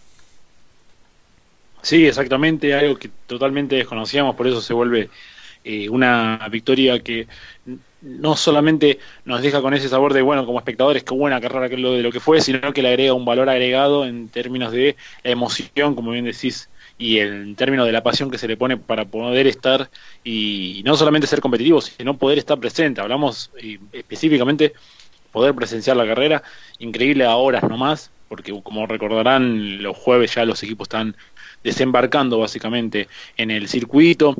Sí, 1.83 2.07
exactamente, 2.07 2.73
algo 2.75 2.99
que 2.99 3.11
totalmente 3.27 3.77
desconocíamos, 3.77 4.35
por 4.37 4.47
eso 4.47 4.61
se 4.63 4.73
vuelve 4.73 5.11
eh, 5.65 5.89
una 5.91 6.49
victoria 6.51 7.03
que 7.03 7.29
no 8.05 8.37
solamente 8.37 8.99
nos 9.25 9.43
deja 9.43 9.63
con 9.63 9.73
ese 9.75 9.89
sabor 9.89 10.13
de, 10.13 10.23
bueno, 10.23 10.45
como 10.45 10.59
espectadores, 10.59 11.03
qué 11.03 11.15
buena 11.15 11.41
carrera 11.41 11.69
que 11.69 11.79
lo 11.79 11.95
de 11.95 12.03
lo 12.03 12.13
que 12.13 12.21
fue, 12.21 12.41
sino 12.41 12.73
que 12.73 12.83
le 12.83 12.89
agrega 12.89 13.15
un 13.15 13.25
valor 13.25 13.49
agregado 13.49 14.05
en 14.05 14.29
términos 14.29 14.73
de 14.73 14.97
emoción, 15.23 15.95
como 15.95 16.11
bien 16.11 16.27
decís, 16.27 16.69
y 16.99 17.19
en 17.19 17.57
términos 17.57 17.87
de 17.87 17.93
la 17.93 18.03
pasión 18.03 18.31
que 18.31 18.39
se 18.39 18.47
le 18.47 18.57
pone 18.57 18.77
para 18.77 19.07
poder 19.07 19.47
estar 19.47 19.91
y 20.23 20.83
no 20.85 20.97
solamente 20.97 21.27
ser 21.27 21.41
competitivo, 21.41 21.81
sino 21.81 22.17
poder 22.17 22.39
estar 22.39 22.59
presente. 22.59 23.01
Hablamos 23.01 23.51
específicamente 23.93 24.75
poder 25.33 25.55
presenciar 25.55 25.97
la 25.97 26.07
carrera, 26.07 26.43
increíble 26.79 27.25
a 27.25 27.35
horas 27.35 27.65
nomás, 27.65 28.11
porque 28.29 28.53
como 28.63 28.87
recordarán, 28.87 29.83
los 29.83 29.97
jueves 29.97 30.35
ya 30.35 30.45
los 30.45 30.63
equipos 30.63 30.87
están 30.87 31.17
desembarcando 31.65 32.39
básicamente 32.39 33.09
en 33.37 33.51
el 33.51 33.69
circuito 33.69 34.37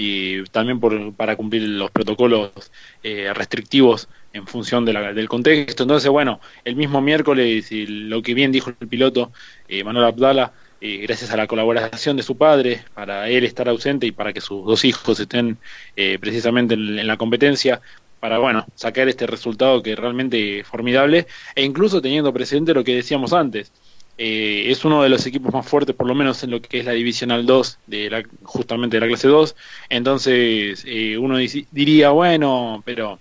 y 0.00 0.44
también 0.44 0.80
por, 0.80 1.12
para 1.12 1.36
cumplir 1.36 1.62
los 1.62 1.90
protocolos 1.90 2.50
eh, 3.02 3.30
restrictivos 3.34 4.08
en 4.32 4.46
función 4.46 4.86
de 4.86 4.94
la, 4.94 5.12
del 5.12 5.28
contexto. 5.28 5.82
Entonces, 5.82 6.08
bueno, 6.10 6.40
el 6.64 6.74
mismo 6.74 7.02
miércoles, 7.02 7.70
y 7.70 7.86
lo 7.86 8.22
que 8.22 8.32
bien 8.32 8.50
dijo 8.50 8.72
el 8.80 8.88
piloto 8.88 9.30
eh, 9.68 9.84
Manuel 9.84 10.06
Abdala, 10.06 10.52
gracias 10.80 11.30
a 11.30 11.36
la 11.36 11.46
colaboración 11.46 12.16
de 12.16 12.22
su 12.22 12.38
padre, 12.38 12.82
para 12.94 13.28
él 13.28 13.44
estar 13.44 13.68
ausente 13.68 14.06
y 14.06 14.12
para 14.12 14.32
que 14.32 14.40
sus 14.40 14.64
dos 14.64 14.86
hijos 14.86 15.20
estén 15.20 15.58
eh, 15.96 16.18
precisamente 16.18 16.72
en, 16.72 17.06
la 17.06 17.18
competencia, 17.18 17.82
para 18.18 18.38
bueno, 18.38 18.64
sacar 18.74 19.06
este 19.08 19.26
resultado 19.26 19.82
que 19.82 19.94
realmente 19.94 20.64
formidable, 20.64 21.26
e 21.54 21.62
incluso 21.62 22.00
teniendo 22.00 22.32
presente 22.32 22.72
lo 22.72 22.84
que 22.84 22.94
decíamos 22.94 23.34
antes. 23.34 23.70
Eh, 24.22 24.70
es 24.70 24.84
uno 24.84 25.02
de 25.02 25.08
los 25.08 25.24
equipos 25.24 25.50
más 25.50 25.66
fuertes, 25.66 25.96
por 25.96 26.06
lo 26.06 26.14
menos 26.14 26.42
en 26.44 26.50
lo 26.50 26.60
que 26.60 26.80
es 26.80 26.84
la 26.84 26.92
Divisional 26.92 27.46
2, 27.46 27.78
de 27.86 28.10
la, 28.10 28.22
justamente 28.42 28.98
de 28.98 29.00
la 29.00 29.06
clase 29.06 29.28
2. 29.28 29.56
Entonces, 29.88 30.84
eh, 30.86 31.16
uno 31.16 31.38
diría, 31.38 32.10
bueno, 32.10 32.82
pero 32.84 33.18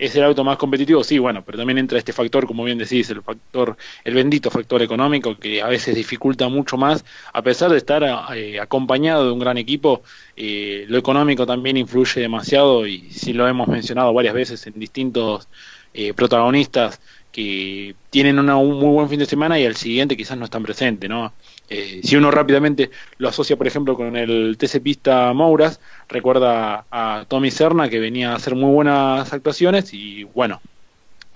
es 0.00 0.16
el 0.16 0.24
auto 0.24 0.42
más 0.42 0.56
competitivo, 0.56 1.04
sí, 1.04 1.18
bueno, 1.18 1.44
pero 1.44 1.58
también 1.58 1.76
entra 1.76 1.98
este 1.98 2.14
factor, 2.14 2.46
como 2.46 2.64
bien 2.64 2.78
decís, 2.78 3.10
el 3.10 3.20
factor, 3.22 3.76
el 4.02 4.14
bendito 4.14 4.50
factor 4.50 4.80
económico 4.80 5.36
que 5.38 5.60
a 5.60 5.68
veces 5.68 5.94
dificulta 5.94 6.48
mucho 6.48 6.78
más, 6.78 7.04
a 7.34 7.42
pesar 7.42 7.70
de 7.70 7.76
estar 7.76 8.02
eh, 8.34 8.58
acompañado 8.58 9.26
de 9.26 9.32
un 9.32 9.38
gran 9.40 9.58
equipo, 9.58 10.02
eh, 10.36 10.86
lo 10.88 10.96
económico 10.96 11.44
también 11.44 11.76
influye 11.76 12.22
demasiado 12.22 12.86
y 12.86 13.10
si 13.10 13.34
lo 13.34 13.46
hemos 13.46 13.68
mencionado 13.68 14.14
varias 14.14 14.32
veces 14.32 14.66
en 14.66 14.80
distintos 14.80 15.48
eh, 15.92 16.14
protagonistas 16.14 17.00
que 17.32 17.94
tienen 18.10 18.38
un 18.38 18.78
muy 18.78 18.92
buen 18.94 19.08
fin 19.08 19.18
de 19.18 19.26
semana 19.26 19.58
y 19.58 19.66
al 19.66 19.76
siguiente 19.76 20.16
quizás 20.16 20.36
no 20.36 20.44
están 20.44 20.62
presentes, 20.62 21.08
¿no? 21.08 21.32
Eh, 21.68 22.00
si 22.02 22.16
uno 22.16 22.30
rápidamente 22.30 22.90
lo 23.18 23.28
asocia, 23.28 23.56
por 23.56 23.66
ejemplo, 23.66 23.96
con 23.96 24.16
el 24.16 24.56
TC 24.58 24.80
Pista 24.82 25.32
Mouras, 25.32 25.80
recuerda 26.08 26.84
a 26.90 27.24
Tommy 27.28 27.50
Serna 27.50 27.88
que 27.88 28.00
venía 28.00 28.32
a 28.32 28.36
hacer 28.36 28.54
muy 28.54 28.72
buenas 28.72 29.32
actuaciones 29.32 29.94
y 29.94 30.24
bueno, 30.24 30.60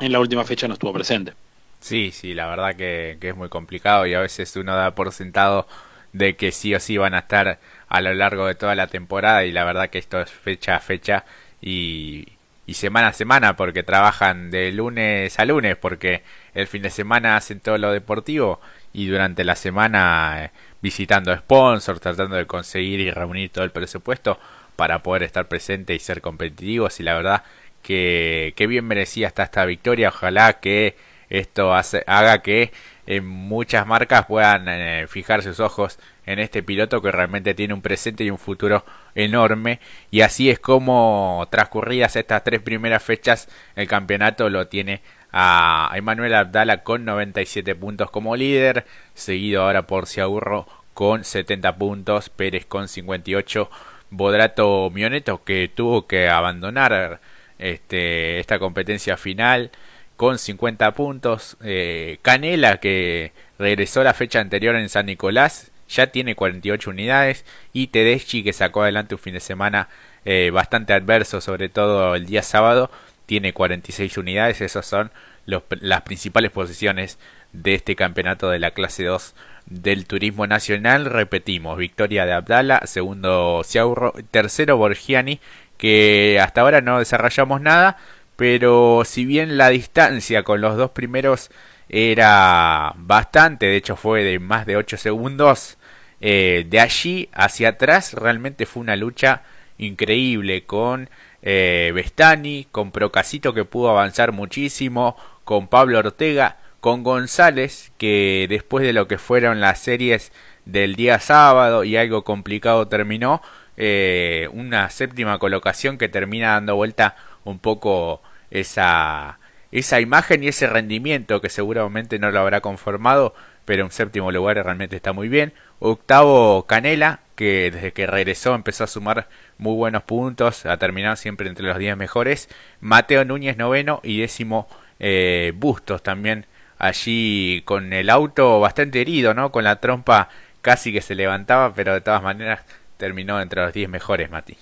en 0.01 0.11
la 0.11 0.21
última 0.21 0.45
fecha 0.45 0.67
no 0.67 0.75
estuvo 0.75 0.93
presente. 0.93 1.33
Sí, 1.81 2.11
sí, 2.13 2.35
la 2.35 2.47
verdad 2.49 2.75
que 2.75 3.19
es 3.21 3.37
muy 3.37 3.49
complicado 3.49 4.07
y 4.07 4.15
a 4.15 4.21
veces 4.21 4.57
uno 4.57 4.75
da 4.75 4.95
por 4.95 5.13
sentado 5.13 5.69
de 6.13 6.37
que 6.37 6.53
sí 6.53 6.75
o 6.75 6.81
sí 6.81 6.97
van 6.97 7.15
a 7.15 7.19
estar 7.21 7.59
a 7.89 8.01
lo 8.01 8.15
largo 8.15 8.47
de 8.47 8.55
toda 8.55 8.75
la 8.75 8.87
temporada 8.87 9.45
y 9.45 9.53
la 9.53 9.65
verdad 9.65 9.91
que 9.91 9.99
esto 9.99 10.21
es 10.21 10.31
fecha 10.31 10.77
a 10.77 10.81
fecha 10.81 11.25
y, 11.61 12.27
y 12.67 12.75
semana 12.75 13.09
a 13.09 13.13
semana 13.13 13.57
porque 13.57 13.83
trabajan 13.83 14.51
de 14.51 14.73
lunes 14.73 15.39
a 15.39 15.45
lunes 15.45 15.77
porque 15.77 16.23
el 16.55 16.67
fin 16.67 16.83
de 16.83 16.91
semana 16.91 17.37
hacen 17.37 17.61
todo 17.61 17.79
lo 17.79 17.93
deportivo 17.93 18.61
y 18.93 19.07
durante 19.07 19.45
la 19.45 19.57
semana 19.57 20.45
eh, 20.45 20.51
visitando 20.81 21.37
sponsors, 21.37 22.01
tratando 22.01 22.37
de 22.37 22.47
conseguir 22.47 23.01
y 23.01 23.11
reunir 23.11 23.51
todo 23.51 23.65
el 23.65 23.71
presupuesto 23.71 24.39
para 24.77 25.03
poder 25.03 25.23
estar 25.25 25.47
presente 25.49 25.95
y 25.95 25.99
ser 25.99 26.21
competitivos 26.21 27.01
y 27.01 27.03
la 27.03 27.15
verdad 27.15 27.43
que, 27.83 28.55
que 28.57 28.67
bien 28.67 28.87
merecía 28.87 29.29
hasta 29.29 29.45
esta 29.45 29.65
victoria. 29.67 30.09
Ojalá 30.09 30.55
que 30.61 30.97
esto 31.29 31.75
haga 31.75 32.43
que 32.43 32.73
en 33.07 33.27
muchas 33.27 33.87
marcas 33.87 34.27
puedan 34.27 34.67
eh, 34.69 35.07
fijar 35.09 35.43
sus 35.43 35.61
ojos 35.61 35.99
en 36.27 36.39
este 36.39 36.63
piloto 36.63 37.03
que 37.03 37.13
realmente 37.13 37.55
tiene 37.55 37.75
un 37.75 37.83
presente 37.83 38.25
y 38.25 38.31
un 38.31 38.39
futuro 38.39 38.85
enorme 39.15 39.81
y 40.11 40.23
así 40.23 40.51
es 40.51 40.59
como 40.59 41.47
transcurridas 41.51 42.17
estas 42.17 42.45
tres 42.45 42.61
primeras 42.61 43.03
fechas 43.03 43.49
el 43.77 43.87
campeonato 43.89 44.49
lo 44.51 44.69
tiene 44.69 45.03
a 45.33 45.91
Emanuel 45.95 46.35
Abdala 46.35 46.83
con 46.83 47.05
97 47.05 47.75
puntos 47.75 48.11
como 48.11 48.37
líder 48.37 48.87
seguido 49.15 49.63
ahora 49.63 49.87
por 49.87 50.07
Ciaurro 50.07 50.67
con 50.95 51.25
70 51.25 51.77
puntos 51.77 52.31
Pérez 52.31 52.67
con 52.67 52.89
58 52.89 53.71
Bodrato 54.11 54.91
Mioneto 54.91 55.45
que 55.45 55.71
tuvo 55.75 56.07
que 56.07 56.29
abandonar 56.29 57.21
este, 57.59 58.39
esta 58.41 58.59
competencia 58.59 59.17
final 59.17 59.71
con 60.17 60.39
50 60.39 60.93
puntos. 60.93 61.57
Eh, 61.63 62.19
Canela, 62.23 62.79
que 62.79 63.33
regresó 63.59 64.03
la 64.03 64.15
fecha 64.15 64.41
anterior 64.41 64.77
en 64.77 64.89
San 64.89 65.07
Nicolás, 65.07 65.71
ya 65.95 66.09
tiene 66.09 66.35
48 66.35 66.91
unidades. 66.91 67.45
Y 67.73 67.89
Tedeschi, 67.89 68.43
que 68.43 68.53
sacó 68.53 68.83
adelante 68.83 69.15
un 69.15 69.21
fin 69.21 69.35
de 69.35 69.41
semana 69.41 69.89
eh, 70.25 70.51
bastante 70.53 70.93
adverso, 70.93 71.41
sobre 71.41 71.69
todo 71.69 72.15
el 72.15 72.27
día 72.27 72.43
sábado, 72.43 72.91
tiene 73.27 73.53
46 73.53 74.19
unidades. 74.19 74.61
Esas 74.61 74.87
son 74.87 75.11
las 75.47 76.03
principales 76.03 76.51
posiciones 76.51 77.19
de 77.53 77.75
este 77.75 77.97
campeonato 77.97 78.51
de 78.51 78.59
la 78.59 78.73
clase 78.73 79.05
2 79.05 79.35
del 79.67 80.07
turismo 80.07 80.47
nacional. 80.47 81.07
Repetimos, 81.07 81.79
victoria 81.79 82.27
de 82.27 82.33
Abdala, 82.33 82.83
segundo 82.87 83.63
Ciaurro, 83.65 84.15
tercero 84.31 84.77
Borgiani, 84.77 85.41
que 85.79 86.41
hasta 86.41 86.61
ahora 86.61 86.81
no 86.81 86.99
desarrollamos 86.99 87.61
nada 87.61 87.99
pero 88.37 89.03
si 89.05 89.25
bien 89.25 89.57
la 89.57 89.69
distancia 89.69 90.43
con 90.43 90.61
los 90.61 90.77
dos 90.77 90.91
primeros 90.91 91.51
era 91.89 92.93
bastante, 92.97 93.67
de 93.67 93.77
hecho 93.77 93.97
fue 93.97 94.25
de 94.25 94.39
más 94.39 94.67
de 94.67 94.77
8 94.77 94.97
segundos, 94.97 95.79
eh, 96.27 96.65
de 96.67 96.81
allí 96.81 97.29
hacia 97.35 97.69
atrás 97.69 98.15
realmente 98.15 98.65
fue 98.65 98.81
una 98.81 98.97
lucha 98.97 99.43
increíble 99.77 100.65
con 100.65 101.11
eh, 101.43 101.93
Bestani, 101.95 102.67
con 102.73 102.93
Procasito 102.93 103.53
que 103.53 103.67
pudo 103.67 103.91
avanzar 103.91 104.33
muchísimo, 104.33 105.19
con 105.45 105.69
Pablo 105.69 105.99
Ortega, 105.99 106.57
con 106.81 107.03
González 107.03 107.93
que 107.99 108.47
después 108.49 108.87
de 108.87 108.95
lo 108.95 109.07
que 109.07 109.19
fueron 109.19 109.61
las 109.61 109.81
series 109.81 110.33
del 110.65 110.97
día 110.97 111.21
sábado 111.21 111.85
y 111.85 111.99
algo 111.99 112.25
complicado 112.25 112.89
terminó, 112.89 113.43
eh, 113.77 114.49
una 114.55 114.89
séptima 114.89 115.39
colocación 115.39 115.99
que 115.99 116.09
termina 116.09 116.53
dando 116.53 116.75
vuelta 116.75 117.17
un 117.45 117.59
poco 117.59 118.23
esa, 118.51 119.41
esa 119.73 120.01
imagen 120.01 120.43
y 120.43 120.49
ese 120.49 120.69
rendimiento 120.69 121.43
que 121.43 121.51
seguramente 121.51 122.19
no 122.19 122.31
lo 122.31 122.41
habrá 122.41 122.63
conformado, 122.63 123.35
pero 123.65 123.85
en 123.85 123.91
séptimo 123.91 124.31
lugar 124.33 124.57
realmente 124.57 124.97
está 124.97 125.13
muy 125.13 125.29
bien. 125.29 125.53
Octavo 125.79 126.67
Canela, 126.67 127.21
que 127.37 127.71
desde 127.71 127.93
que 127.93 128.07
regresó 128.07 128.55
empezó 128.55 128.85
a 128.85 128.89
sumar 128.89 129.29
muy 129.59 129.75
buenos 129.75 130.03
puntos, 130.03 130.67
ha 130.67 130.77
terminado 130.79 131.17
siempre 131.17 131.49
entre 131.49 131.67
los 131.67 131.79
10 131.79 131.97
mejores. 131.97 132.49
Mateo 132.81 133.25
Núñez 133.25 133.57
noveno 133.57 134.01
y 134.03 134.21
décimo 134.21 134.69
eh, 135.01 135.53
Bustos 135.57 136.03
también 136.03 136.47
allí 136.79 137.63
con 137.65 137.93
el 137.93 138.11
auto 138.11 138.61
bastante 138.61 139.01
herido, 139.01 139.35
¿no? 139.35 139.51
Con 139.53 139.65
la 139.65 139.81
trompa 139.81 140.29
casi 140.63 140.93
que 140.93 141.03
se 141.03 141.15
levantaba, 141.15 141.75
pero 141.75 141.95
de 141.95 142.01
todas 142.01 142.23
maneras 142.23 142.61
terminó 142.97 143.41
entre 143.41 143.63
los 143.63 143.73
10 143.73 143.89
mejores, 143.89 144.31
Mati. 144.31 144.57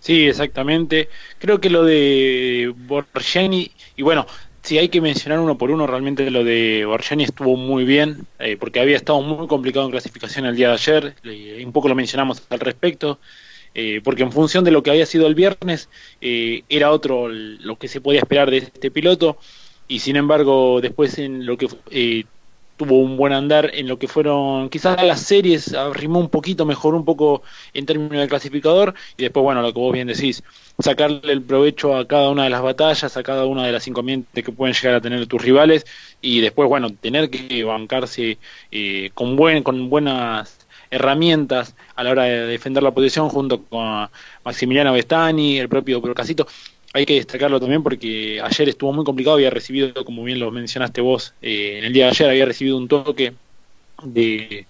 Sí, 0.00 0.26
exactamente. 0.26 1.08
Creo 1.38 1.60
que 1.60 1.70
lo 1.70 1.84
de 1.84 2.72
Borgiani, 2.76 3.70
y 3.96 4.02
bueno, 4.02 4.26
si 4.62 4.78
hay 4.78 4.88
que 4.88 5.00
mencionar 5.00 5.40
uno 5.40 5.58
por 5.58 5.70
uno, 5.70 5.86
realmente 5.86 6.30
lo 6.30 6.44
de 6.44 6.84
Borgiani 6.86 7.24
estuvo 7.24 7.56
muy 7.56 7.84
bien, 7.84 8.26
eh, 8.38 8.56
porque 8.58 8.80
había 8.80 8.96
estado 8.96 9.20
muy 9.20 9.48
complicado 9.48 9.84
en 9.86 9.90
clasificación 9.90 10.46
el 10.46 10.56
día 10.56 10.68
de 10.68 10.74
ayer, 10.74 11.14
un 11.64 11.72
poco 11.72 11.88
lo 11.88 11.94
mencionamos 11.96 12.42
al 12.48 12.60
respecto, 12.60 13.18
eh, 13.74 14.00
porque 14.04 14.22
en 14.22 14.30
función 14.30 14.62
de 14.64 14.70
lo 14.70 14.82
que 14.82 14.90
había 14.90 15.06
sido 15.06 15.26
el 15.26 15.34
viernes, 15.34 15.88
eh, 16.20 16.62
era 16.68 16.92
otro 16.92 17.28
lo 17.28 17.76
que 17.76 17.88
se 17.88 18.00
podía 18.00 18.20
esperar 18.20 18.50
de 18.50 18.58
este 18.58 18.90
piloto, 18.90 19.36
y 19.88 19.98
sin 19.98 20.16
embargo, 20.16 20.80
después 20.80 21.18
en 21.18 21.44
lo 21.44 21.56
que 21.56 21.66
tuvo 22.82 22.98
un 22.98 23.16
buen 23.16 23.32
andar 23.32 23.70
en 23.74 23.86
lo 23.86 23.98
que 23.98 24.08
fueron 24.08 24.68
quizás 24.68 25.02
las 25.04 25.20
series, 25.20 25.72
arrimó 25.72 26.18
un 26.18 26.28
poquito, 26.28 26.66
mejoró 26.66 26.96
un 26.96 27.04
poco 27.04 27.42
en 27.74 27.86
términos 27.86 28.18
de 28.20 28.28
clasificador 28.28 28.94
y 29.16 29.22
después, 29.22 29.44
bueno, 29.44 29.62
lo 29.62 29.72
que 29.72 29.78
vos 29.78 29.92
bien 29.92 30.08
decís, 30.08 30.42
sacarle 30.80 31.32
el 31.32 31.42
provecho 31.42 31.96
a 31.96 32.08
cada 32.08 32.30
una 32.30 32.44
de 32.44 32.50
las 32.50 32.60
batallas, 32.60 33.16
a 33.16 33.22
cada 33.22 33.46
una 33.46 33.64
de 33.64 33.72
las 33.72 33.86
inconvenientes 33.86 34.44
que 34.44 34.50
pueden 34.50 34.74
llegar 34.74 34.96
a 34.96 35.00
tener 35.00 35.26
tus 35.28 35.40
rivales 35.40 35.86
y 36.20 36.40
después, 36.40 36.68
bueno, 36.68 36.90
tener 36.90 37.30
que 37.30 37.62
bancarse 37.62 38.38
eh, 38.72 39.10
con, 39.14 39.36
buen, 39.36 39.62
con 39.62 39.88
buenas 39.88 40.58
herramientas 40.90 41.76
a 41.94 42.02
la 42.02 42.10
hora 42.10 42.24
de 42.24 42.46
defender 42.46 42.82
la 42.82 42.90
posición 42.90 43.28
junto 43.28 43.62
con 43.62 44.08
Maximiliano 44.44 44.92
Bestani, 44.92 45.58
el 45.58 45.68
propio 45.68 46.02
Procasito 46.02 46.48
hay 46.92 47.06
que 47.06 47.14
destacarlo 47.14 47.58
también 47.58 47.82
porque 47.82 48.40
ayer 48.42 48.68
estuvo 48.68 48.92
muy 48.92 49.04
complicado, 49.04 49.36
había 49.36 49.50
recibido, 49.50 50.04
como 50.04 50.22
bien 50.24 50.38
lo 50.38 50.50
mencionaste 50.50 51.00
vos, 51.00 51.34
eh, 51.40 51.78
en 51.78 51.84
el 51.84 51.92
día 51.92 52.06
de 52.06 52.10
ayer 52.10 52.30
había 52.30 52.44
recibido 52.44 52.76
un 52.76 52.88
toque 52.88 53.32
de... 54.02 54.66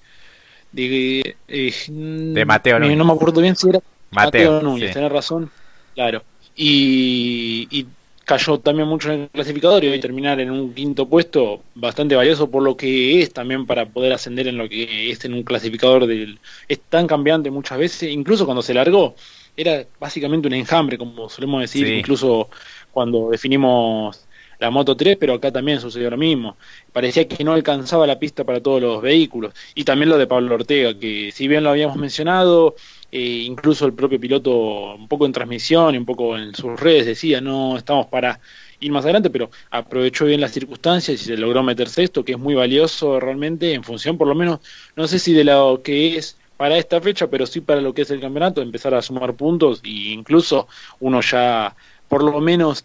De, 0.70 1.36
eh, 1.48 1.74
de 1.88 2.44
Mateo 2.46 2.78
Núñez. 2.78 2.96
No 2.96 3.04
me 3.04 3.12
acuerdo 3.12 3.42
bien 3.42 3.54
si 3.54 3.68
era 3.68 3.80
Mateo, 4.10 4.62
Núñez, 4.62 4.94
tenés 4.94 5.12
razón, 5.12 5.50
claro. 5.94 6.22
Y, 6.56 7.68
y, 7.70 7.86
cayó 8.24 8.58
también 8.58 8.88
mucho 8.88 9.12
en 9.12 9.22
el 9.22 9.28
clasificador 9.28 9.82
y 9.84 9.88
hoy 9.88 10.00
terminar 10.00 10.40
en 10.40 10.50
un 10.50 10.72
quinto 10.72 11.08
puesto 11.08 11.62
bastante 11.74 12.14
valioso 12.14 12.48
por 12.50 12.62
lo 12.62 12.76
que 12.76 13.20
es 13.20 13.32
también 13.32 13.66
para 13.66 13.84
poder 13.84 14.12
ascender 14.12 14.46
en 14.46 14.56
lo 14.56 14.68
que 14.68 15.10
es 15.10 15.24
en 15.24 15.34
un 15.34 15.42
clasificador 15.42 16.06
del... 16.06 16.38
Es 16.68 16.80
tan 16.80 17.06
cambiante 17.06 17.50
muchas 17.50 17.78
veces, 17.78 18.10
incluso 18.10 18.44
cuando 18.46 18.62
se 18.62 18.74
largó 18.74 19.16
era 19.56 19.84
básicamente 20.00 20.48
un 20.48 20.54
enjambre, 20.54 20.98
como 20.98 21.28
solemos 21.28 21.60
decir, 21.60 21.86
incluso 21.86 22.48
cuando 22.90 23.30
definimos 23.30 24.26
la 24.58 24.70
Moto 24.70 24.96
3, 24.96 25.16
pero 25.18 25.34
acá 25.34 25.50
también 25.50 25.80
sucedió 25.80 26.08
lo 26.08 26.16
mismo. 26.16 26.56
Parecía 26.92 27.26
que 27.26 27.42
no 27.42 27.52
alcanzaba 27.52 28.06
la 28.06 28.20
pista 28.20 28.44
para 28.44 28.60
todos 28.60 28.80
los 28.80 29.02
vehículos. 29.02 29.52
Y 29.74 29.82
también 29.82 30.08
lo 30.08 30.16
de 30.18 30.28
Pablo 30.28 30.54
Ortega, 30.54 30.96
que 30.96 31.32
si 31.32 31.48
bien 31.48 31.64
lo 31.64 31.70
habíamos 31.70 31.96
mencionado, 31.96 32.76
eh, 33.10 33.42
incluso 33.44 33.86
el 33.86 33.92
propio 33.92 34.20
piloto 34.20 34.94
un 34.94 35.08
poco 35.08 35.26
en 35.26 35.32
transmisión 35.32 35.94
y 35.94 35.98
un 35.98 36.06
poco 36.06 36.38
en 36.38 36.54
sus 36.54 36.78
redes 36.78 37.06
decía, 37.06 37.40
no 37.40 37.76
estamos 37.76 38.06
para 38.06 38.38
ir 38.78 38.92
más 38.92 39.04
adelante, 39.04 39.30
pero 39.30 39.50
aprovechó 39.70 40.26
bien 40.26 40.40
las 40.40 40.52
circunstancias 40.52 41.20
y 41.20 41.24
se 41.24 41.36
logró 41.36 41.62
meterse 41.62 42.04
esto, 42.04 42.24
que 42.24 42.32
es 42.32 42.38
muy 42.38 42.54
valioso 42.54 43.18
realmente 43.20 43.74
en 43.74 43.84
función 43.84 44.16
por 44.16 44.28
lo 44.28 44.34
menos, 44.34 44.60
no 44.96 45.06
sé 45.08 45.18
si 45.18 45.32
de 45.32 45.44
lo 45.44 45.82
que 45.82 46.16
es 46.16 46.38
para 46.62 46.78
esta 46.78 47.00
fecha, 47.00 47.26
pero 47.26 47.44
sí 47.44 47.60
para 47.60 47.80
lo 47.80 47.92
que 47.92 48.02
es 48.02 48.10
el 48.12 48.20
campeonato, 48.20 48.62
empezar 48.62 48.94
a 48.94 49.02
sumar 49.02 49.34
puntos 49.34 49.80
e 49.82 50.12
incluso 50.12 50.68
uno 51.00 51.20
ya, 51.20 51.74
por 52.06 52.22
lo 52.22 52.40
menos 52.40 52.84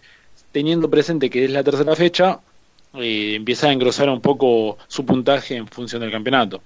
teniendo 0.52 0.90
presente 0.90 1.30
que 1.30 1.46
es 1.46 1.52
la 1.52 1.64
tercera 1.64 1.96
fecha, 1.96 2.40
eh, 2.96 3.36
empieza 3.36 3.68
a 3.68 3.72
engrosar 3.72 4.10
un 4.10 4.20
poco 4.20 4.80
su 4.88 5.06
puntaje 5.06 5.58
en 5.58 5.68
función 5.68 6.02
del 6.02 6.10
campeonato. 6.10 6.64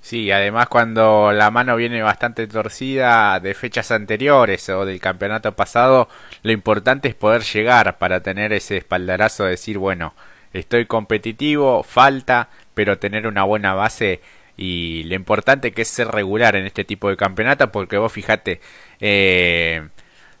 Sí, 0.00 0.30
además 0.30 0.68
cuando 0.68 1.32
la 1.32 1.50
mano 1.50 1.76
viene 1.76 2.00
bastante 2.00 2.46
torcida 2.46 3.38
de 3.40 3.52
fechas 3.52 3.90
anteriores 3.90 4.66
o 4.70 4.86
del 4.86 5.00
campeonato 5.00 5.52
pasado, 5.52 6.08
lo 6.42 6.52
importante 6.52 7.08
es 7.08 7.14
poder 7.14 7.42
llegar 7.42 7.98
para 7.98 8.22
tener 8.22 8.54
ese 8.54 8.78
espaldarazo 8.78 9.44
de 9.44 9.50
decir, 9.50 9.76
bueno, 9.76 10.14
estoy 10.54 10.86
competitivo, 10.86 11.82
falta, 11.82 12.48
pero 12.72 12.96
tener 12.96 13.26
una 13.26 13.44
buena 13.44 13.74
base 13.74 14.22
y 14.56 15.04
lo 15.04 15.14
importante 15.14 15.72
que 15.72 15.82
es 15.82 15.88
ser 15.88 16.08
regular 16.08 16.56
en 16.56 16.66
este 16.66 16.84
tipo 16.84 17.08
de 17.08 17.16
campeonato 17.16 17.72
porque 17.72 17.98
vos 17.98 18.12
fijate 18.12 18.60
eh, 19.00 19.88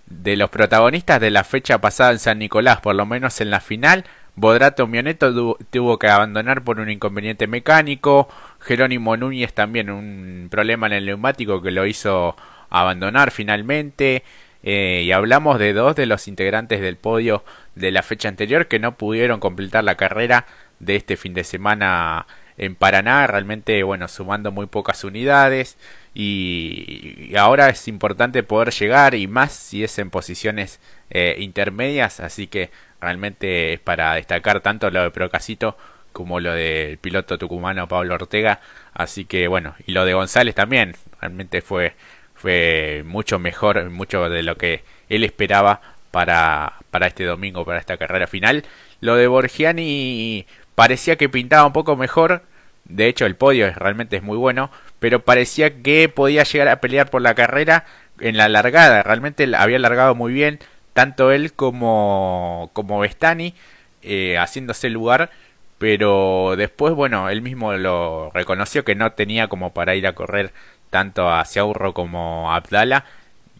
de 0.06 0.36
los 0.36 0.50
protagonistas 0.50 1.20
de 1.20 1.30
la 1.30 1.44
fecha 1.44 1.80
pasada 1.80 2.12
en 2.12 2.18
San 2.18 2.38
Nicolás, 2.38 2.80
por 2.80 2.94
lo 2.94 3.06
menos 3.06 3.40
en 3.40 3.50
la 3.50 3.60
final, 3.60 4.04
Bodrato 4.36 4.86
Mioneto 4.86 5.56
tuvo 5.70 5.98
que 5.98 6.08
abandonar 6.08 6.62
por 6.62 6.80
un 6.80 6.90
inconveniente 6.90 7.46
mecánico, 7.46 8.28
Jerónimo 8.60 9.16
Núñez 9.16 9.52
también 9.54 9.90
un 9.90 10.48
problema 10.50 10.86
en 10.88 10.92
el 10.94 11.06
neumático 11.06 11.62
que 11.62 11.70
lo 11.70 11.86
hizo 11.86 12.36
abandonar 12.70 13.30
finalmente, 13.30 14.24
eh, 14.62 15.02
y 15.04 15.12
hablamos 15.12 15.58
de 15.58 15.72
dos 15.72 15.94
de 15.94 16.06
los 16.06 16.26
integrantes 16.26 16.80
del 16.80 16.96
podio 16.96 17.44
de 17.74 17.90
la 17.90 18.02
fecha 18.02 18.28
anterior 18.28 18.66
que 18.66 18.78
no 18.78 18.96
pudieron 18.96 19.38
completar 19.38 19.84
la 19.84 19.96
carrera 19.96 20.46
de 20.80 20.96
este 20.96 21.16
fin 21.16 21.34
de 21.34 21.44
semana 21.44 22.26
en 22.56 22.74
Paraná, 22.76 23.26
realmente 23.26 23.82
bueno, 23.82 24.08
sumando 24.08 24.52
muy 24.52 24.66
pocas 24.66 25.04
unidades 25.04 25.76
y, 26.14 27.34
ahora 27.36 27.68
es 27.68 27.88
importante 27.88 28.42
poder 28.42 28.72
llegar 28.72 29.14
y 29.14 29.26
más 29.26 29.52
si 29.52 29.84
es 29.84 29.98
en 29.98 30.10
posiciones 30.10 30.80
eh, 31.10 31.36
intermedias, 31.40 32.20
así 32.20 32.46
que 32.46 32.70
realmente 33.00 33.74
es 33.74 33.80
para 33.80 34.14
destacar 34.14 34.60
tanto 34.60 34.90
lo 34.90 35.02
de 35.02 35.10
Procasito 35.10 35.76
como 36.12 36.38
lo 36.40 36.52
del 36.52 36.98
piloto 36.98 37.38
tucumano 37.38 37.88
Pablo 37.88 38.14
Ortega, 38.14 38.60
así 38.92 39.24
que 39.24 39.48
bueno, 39.48 39.74
y 39.86 39.92
lo 39.92 40.04
de 40.04 40.14
González 40.14 40.54
también, 40.54 40.94
realmente 41.20 41.60
fue 41.60 41.94
fue 42.34 43.02
mucho 43.06 43.38
mejor, 43.38 43.88
mucho 43.90 44.28
de 44.28 44.42
lo 44.42 44.56
que 44.56 44.84
él 45.08 45.24
esperaba 45.24 45.80
para, 46.10 46.74
para 46.90 47.06
este 47.06 47.24
domingo, 47.24 47.64
para 47.64 47.78
esta 47.78 47.96
carrera 47.96 48.26
final. 48.26 48.64
Lo 49.00 49.16
de 49.16 49.26
Borgiani 49.26 50.46
parecía 50.74 51.16
que 51.16 51.28
pintaba 51.28 51.66
un 51.66 51.72
poco 51.72 51.96
mejor, 51.96 52.42
de 52.84 53.08
hecho 53.08 53.26
el 53.26 53.36
podio 53.36 53.72
realmente 53.72 54.16
es 54.16 54.22
muy 54.22 54.36
bueno, 54.36 54.70
pero 54.98 55.24
parecía 55.24 55.82
que 55.82 56.08
podía 56.08 56.44
llegar 56.44 56.68
a 56.68 56.80
pelear 56.80 57.10
por 57.10 57.22
la 57.22 57.34
carrera 57.34 57.84
en 58.20 58.36
la 58.36 58.48
largada, 58.48 59.02
realmente 59.02 59.48
había 59.56 59.78
largado 59.78 60.14
muy 60.14 60.32
bien, 60.32 60.58
tanto 60.92 61.32
él 61.32 61.52
como, 61.52 62.70
como 62.72 63.00
Bestani, 63.00 63.54
eh, 64.02 64.36
haciéndose 64.38 64.90
lugar, 64.90 65.30
pero 65.78 66.54
después, 66.56 66.94
bueno, 66.94 67.28
él 67.30 67.42
mismo 67.42 67.72
lo 67.74 68.30
reconoció 68.32 68.84
que 68.84 68.94
no 68.94 69.12
tenía 69.12 69.48
como 69.48 69.74
para 69.74 69.94
ir 69.96 70.06
a 70.06 70.14
correr 70.14 70.52
tanto 70.90 71.30
a 71.30 71.44
Ciaurro 71.44 71.92
como 71.94 72.52
a 72.52 72.56
Abdala, 72.56 73.04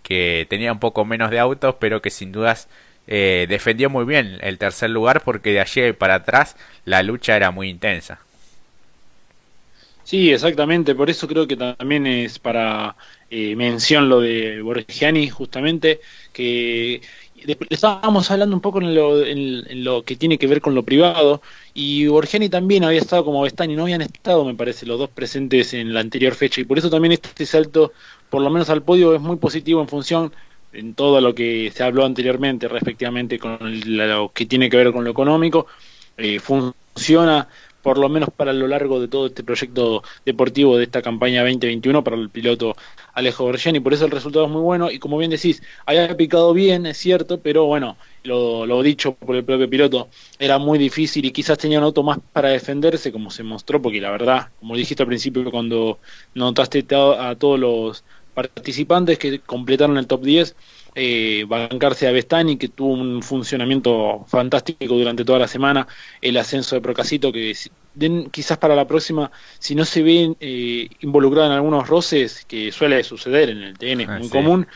que 0.03 0.47
tenía 0.49 0.73
un 0.73 0.79
poco 0.79 1.05
menos 1.05 1.31
de 1.31 1.41
autos, 1.41 1.77
pero 1.81 2.01
que 2.03 2.11
sin 2.11 2.31
dudas 2.31 2.69
eh, 3.07 3.47
defendió 3.49 3.91
muy 3.91 4.05
bien 4.05 4.39
el 4.41 4.59
tercer 4.59 4.91
lugar 4.91 5.23
porque 5.23 5.53
de 5.53 5.61
allí 5.61 5.93
para 5.93 6.17
atrás 6.17 6.57
la 6.85 7.03
lucha 7.03 7.37
era 7.37 7.51
muy 7.51 7.69
intensa. 7.69 8.19
Sí, 10.05 10.31
exactamente, 10.31 10.95
por 10.95 11.09
eso 11.09 11.27
creo 11.27 11.47
que 11.47 11.57
también 11.57 12.07
es 12.07 12.39
para 12.39 12.95
eh, 13.31 13.57
mención 13.57 14.09
lo 14.09 14.21
de 14.21 14.61
Borgiani, 14.61 15.31
justamente, 15.31 16.01
que 16.33 17.01
estábamos 17.71 18.31
hablando 18.31 18.55
un 18.55 18.61
poco 18.61 18.81
en 18.81 18.95
lo, 18.95 19.25
en, 19.25 19.85
lo, 19.85 20.03
que 20.03 20.17
tiene 20.17 20.39
que 20.39 20.47
ver 20.47 20.61
con 20.61 20.75
lo 20.75 20.83
privado 20.83 21.43
y 21.75 22.07
Borgiani 22.07 22.49
también 22.49 22.85
había 22.85 23.01
estado 23.01 23.25
como 23.25 23.43
Bestani, 23.43 23.77
no 23.77 23.83
habían 23.83 24.03
estado, 24.03 24.45
me 24.45 24.55
parece, 24.55 24.87
los 24.87 24.99
dos 24.99 25.11
presentes 25.11 25.75
en 25.75 25.93
la 25.95 26.01
anterior 26.01 26.35
fecha 26.35 26.61
y 26.61 26.65
por 26.65 26.79
eso 26.79 26.91
también 26.91 27.13
este 27.13 27.47
salto, 27.47 27.93
por 28.31 28.43
lo 28.43 28.51
menos 28.51 28.71
al 28.71 28.83
podio, 28.83 29.15
es 29.15 29.21
muy 29.21 29.37
positivo 29.37 29.81
en 29.81 29.89
función 29.89 30.33
en 30.75 30.95
todo 30.95 31.21
lo 31.21 31.35
que 31.35 31.73
se 31.75 31.83
habló 31.83 32.05
anteriormente 32.05 32.69
respectivamente 32.69 33.39
con 33.39 33.59
lo 33.85 34.31
que 34.33 34.47
tiene 34.47 34.69
que 34.69 34.77
ver 34.77 34.93
con 34.93 35.05
lo 35.05 35.11
económico. 35.11 35.67
Eh, 36.17 36.39
funciona 36.41 37.49
por 37.85 37.99
lo 37.99 38.09
menos 38.09 38.31
para 38.35 38.55
lo 38.55 38.67
largo 38.67 38.99
de 38.99 39.09
todo 39.09 39.27
este 39.27 39.45
proyecto 39.45 40.03
deportivo 40.25 40.79
de 40.79 40.85
esta 40.85 41.03
campaña 41.03 41.43
2021 41.43 42.03
para 42.03 42.17
el 42.17 42.31
piloto 42.31 42.75
Alejo 43.13 43.53
y 43.55 43.81
por 43.81 43.93
eso 43.93 44.07
el 44.07 44.11
resultado 44.11 44.47
es 44.47 44.51
muy 44.51 44.63
bueno 44.63 44.91
y 44.91 44.99
como 44.99 45.19
bien 45.19 45.31
decís, 45.31 45.63
había 45.85 46.17
picado 46.17 46.55
bien, 46.55 46.87
es 46.87 46.97
cierto, 46.97 47.41
pero 47.41 47.67
bueno, 47.67 47.99
lo, 48.23 48.65
lo 48.65 48.83
dicho 48.83 49.15
por 49.15 49.37
el 49.37 49.45
propio 49.45 49.69
piloto, 49.69 50.09
era 50.39 50.59
muy 50.59 50.79
difícil 50.79 51.27
y 51.27 51.31
quizás 51.31 51.59
tenía 51.59 51.79
un 51.79 51.85
auto 51.85 52.03
más 52.03 52.19
para 52.33 52.49
defenderse, 52.49 53.13
como 53.13 53.31
se 53.31 53.43
mostró, 53.43 53.83
porque 53.83 54.01
la 54.01 54.11
verdad, 54.11 54.49
como 54.61 54.77
dijiste 54.77 55.03
al 55.03 55.09
principio 55.09 55.51
cuando 55.51 55.99
notaste 56.35 56.87
a 56.91 57.35
todos 57.37 57.61
los 57.61 58.05
participantes 58.35 59.19
que 59.19 59.41
completaron 59.41 59.97
el 59.97 60.07
top 60.07 60.23
10, 60.23 60.57
eh, 60.97 61.45
bancarse 61.49 62.07
a 62.07 62.13
Bestani, 62.13 62.57
que 62.57 62.69
tuvo 62.69 62.93
un 62.93 63.23
funcionamiento 63.23 64.25
fantástico 64.29 64.95
durante 64.95 65.25
toda 65.25 65.39
la 65.39 65.49
semana, 65.49 65.87
el 66.21 66.37
ascenso 66.37 66.75
de 66.77 66.83
Procasito, 66.83 67.33
que 67.33 67.55
quizás 68.31 68.59
para 68.59 68.75
la 68.75 68.87
próxima, 68.87 69.31
si 69.59 69.75
no 69.75 69.85
se 69.85 70.03
ve 70.03 70.35
eh, 70.41 70.89
involucrado 71.01 71.47
en 71.47 71.53
algunos 71.53 71.89
roces, 71.89 72.45
que 72.47 72.71
suele 72.73 73.03
suceder 73.05 73.51
en 73.51 73.63
el 73.63 73.79
TN, 73.79 74.09
ah, 74.09 74.19
muy 74.19 74.29
común, 74.29 74.67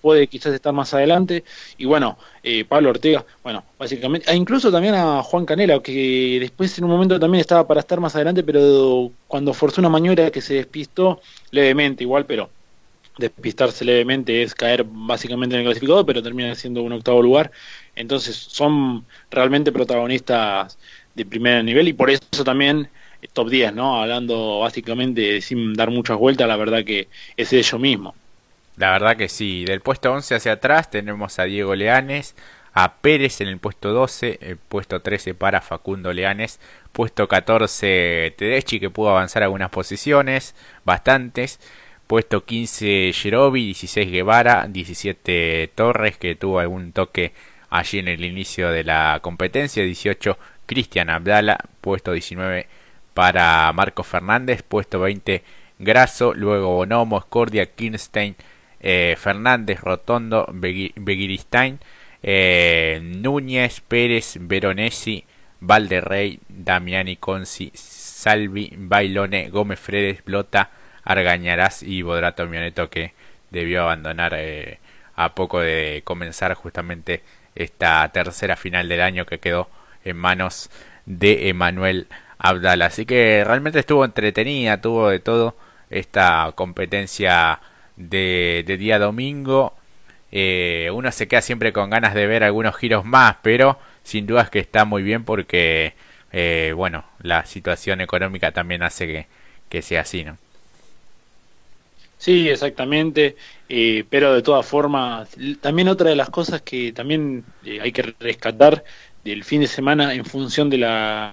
puede 0.00 0.28
quizás 0.28 0.54
estar 0.54 0.72
más 0.72 0.94
adelante. 0.94 1.42
Y 1.78 1.84
bueno, 1.84 2.16
eh, 2.42 2.64
Pablo 2.64 2.90
Ortega, 2.90 3.24
bueno, 3.42 3.64
básicamente, 3.78 4.30
e 4.30 4.36
incluso 4.36 4.70
también 4.70 4.94
a 4.94 5.22
Juan 5.22 5.44
Canela, 5.44 5.82
que 5.82 6.38
después 6.40 6.78
en 6.78 6.84
un 6.84 6.90
momento 6.90 7.18
también 7.18 7.40
estaba 7.40 7.66
para 7.66 7.80
estar 7.80 7.98
más 7.98 8.14
adelante, 8.14 8.42
pero 8.44 9.10
cuando 9.26 9.52
forzó 9.52 9.80
una 9.80 9.88
maniobra 9.88 10.30
que 10.30 10.40
se 10.40 10.54
despistó 10.54 11.20
levemente, 11.50 12.04
igual, 12.04 12.24
pero 12.24 12.50
despistarse 13.18 13.84
levemente 13.84 14.42
es 14.42 14.54
caer 14.54 14.84
básicamente 14.86 15.54
en 15.54 15.60
el 15.60 15.66
clasificado, 15.66 16.04
pero 16.04 16.22
termina 16.22 16.54
siendo 16.54 16.82
un 16.82 16.92
octavo 16.92 17.22
lugar. 17.22 17.50
Entonces 17.94 18.36
son 18.36 19.04
realmente 19.30 19.72
protagonistas 19.72 20.78
de 21.14 21.24
primer 21.24 21.64
nivel 21.64 21.88
y 21.88 21.92
por 21.92 22.10
eso 22.10 22.44
también 22.44 22.88
top 23.32 23.50
10, 23.50 23.74
¿no? 23.74 24.00
Hablando 24.00 24.60
básicamente 24.60 25.40
sin 25.40 25.74
dar 25.74 25.90
muchas 25.90 26.16
vueltas, 26.18 26.48
la 26.48 26.56
verdad 26.56 26.84
que 26.84 27.08
es 27.36 27.52
ello 27.52 27.78
mismo. 27.78 28.14
La 28.76 28.90
verdad 28.90 29.16
que 29.16 29.28
sí, 29.28 29.64
del 29.64 29.80
puesto 29.80 30.12
11 30.12 30.34
hacia 30.34 30.52
atrás 30.52 30.90
tenemos 30.90 31.38
a 31.38 31.44
Diego 31.44 31.74
Leanes, 31.74 32.34
a 32.74 32.96
Pérez 32.96 33.40
en 33.40 33.48
el 33.48 33.58
puesto 33.58 33.92
12, 33.92 34.38
el 34.42 34.56
puesto 34.58 35.00
13 35.00 35.34
para 35.34 35.62
Facundo 35.62 36.12
Leanes, 36.12 36.60
puesto 36.92 37.26
14 37.26 38.34
Tedeschi 38.36 38.78
que 38.78 38.90
pudo 38.90 39.10
avanzar 39.10 39.42
algunas 39.42 39.70
posiciones, 39.70 40.54
bastantes, 40.84 41.58
Puesto 42.06 42.44
15 42.44 43.12
Jerobi, 43.12 43.66
16 43.66 44.10
Guevara, 44.10 44.66
17 44.68 45.70
Torres 45.74 46.16
que 46.18 46.36
tuvo 46.36 46.60
algún 46.60 46.92
toque 46.92 47.32
allí 47.70 47.98
en 47.98 48.08
el 48.08 48.24
inicio 48.24 48.70
de 48.70 48.84
la 48.84 49.18
competencia, 49.22 49.82
18 49.82 50.38
Cristian 50.66 51.10
Abdala, 51.10 51.58
puesto 51.80 52.12
19 52.12 52.66
para 53.14 53.72
Marco 53.72 54.02
Fernández, 54.04 54.62
puesto 54.62 55.00
20 55.00 55.42
Graso, 55.78 56.32
luego 56.32 56.74
Bonomo, 56.74 57.20
Scordia, 57.20 57.66
Kinstein, 57.66 58.34
eh, 58.80 59.14
Fernández, 59.18 59.80
Rotondo, 59.80 60.48
Begiristain, 60.52 61.78
eh, 62.22 63.00
Núñez, 63.02 63.80
Pérez, 63.80 64.38
Veronesi, 64.40 65.24
Valderrey, 65.60 66.40
Damiani 66.48 67.16
Consi, 67.16 67.70
Salvi, 67.74 68.72
Bailone, 68.76 69.50
Gómez 69.50 69.80
Fredes, 69.80 70.24
Blota, 70.24 70.70
Argañarás 71.06 71.82
y 71.82 72.02
Bodrato 72.02 72.46
Mioneto 72.46 72.90
que 72.90 73.14
debió 73.50 73.82
abandonar 73.82 74.34
eh, 74.36 74.80
a 75.14 75.34
poco 75.34 75.60
de 75.60 76.02
comenzar 76.04 76.52
justamente 76.54 77.22
esta 77.54 78.06
tercera 78.12 78.56
final 78.56 78.88
del 78.88 79.00
año 79.00 79.24
que 79.24 79.38
quedó 79.38 79.70
en 80.04 80.16
manos 80.16 80.68
de 81.06 81.48
Emanuel 81.48 82.08
Abdala. 82.38 82.86
Así 82.86 83.06
que 83.06 83.44
realmente 83.46 83.78
estuvo 83.78 84.04
entretenida, 84.04 84.80
tuvo 84.80 85.08
de 85.08 85.20
todo 85.20 85.56
esta 85.90 86.52
competencia 86.54 87.60
de, 87.96 88.64
día 88.78 88.98
domingo. 88.98 89.74
Eh, 90.32 90.90
uno 90.92 91.12
se 91.12 91.28
queda 91.28 91.40
siempre 91.40 91.72
con 91.72 91.88
ganas 91.88 92.14
de 92.14 92.26
ver 92.26 92.44
algunos 92.44 92.76
giros 92.76 93.04
más, 93.04 93.36
pero 93.42 93.78
sin 94.02 94.26
dudas 94.26 94.50
que 94.50 94.58
está 94.58 94.84
muy 94.84 95.02
bien 95.02 95.24
porque, 95.24 95.94
eh, 96.32 96.72
bueno, 96.76 97.04
la 97.20 97.46
situación 97.46 98.00
económica 98.00 98.52
también 98.52 98.82
hace 98.82 99.06
que, 99.06 99.26
que 99.68 99.82
sea 99.82 100.02
así, 100.02 100.24
¿no? 100.24 100.36
Sí, 102.26 102.48
exactamente, 102.48 103.36
eh, 103.68 104.04
pero 104.10 104.34
de 104.34 104.42
todas 104.42 104.66
formas, 104.66 105.30
también 105.60 105.86
otra 105.88 106.10
de 106.10 106.16
las 106.16 106.28
cosas 106.28 106.60
que 106.62 106.92
también 106.92 107.44
eh, 107.62 107.78
hay 107.80 107.92
que 107.92 108.02
rescatar 108.18 108.82
del 109.22 109.44
fin 109.44 109.60
de 109.60 109.68
semana 109.68 110.12
en 110.12 110.24
función 110.24 110.68
de 110.68 110.78
la, 110.78 111.32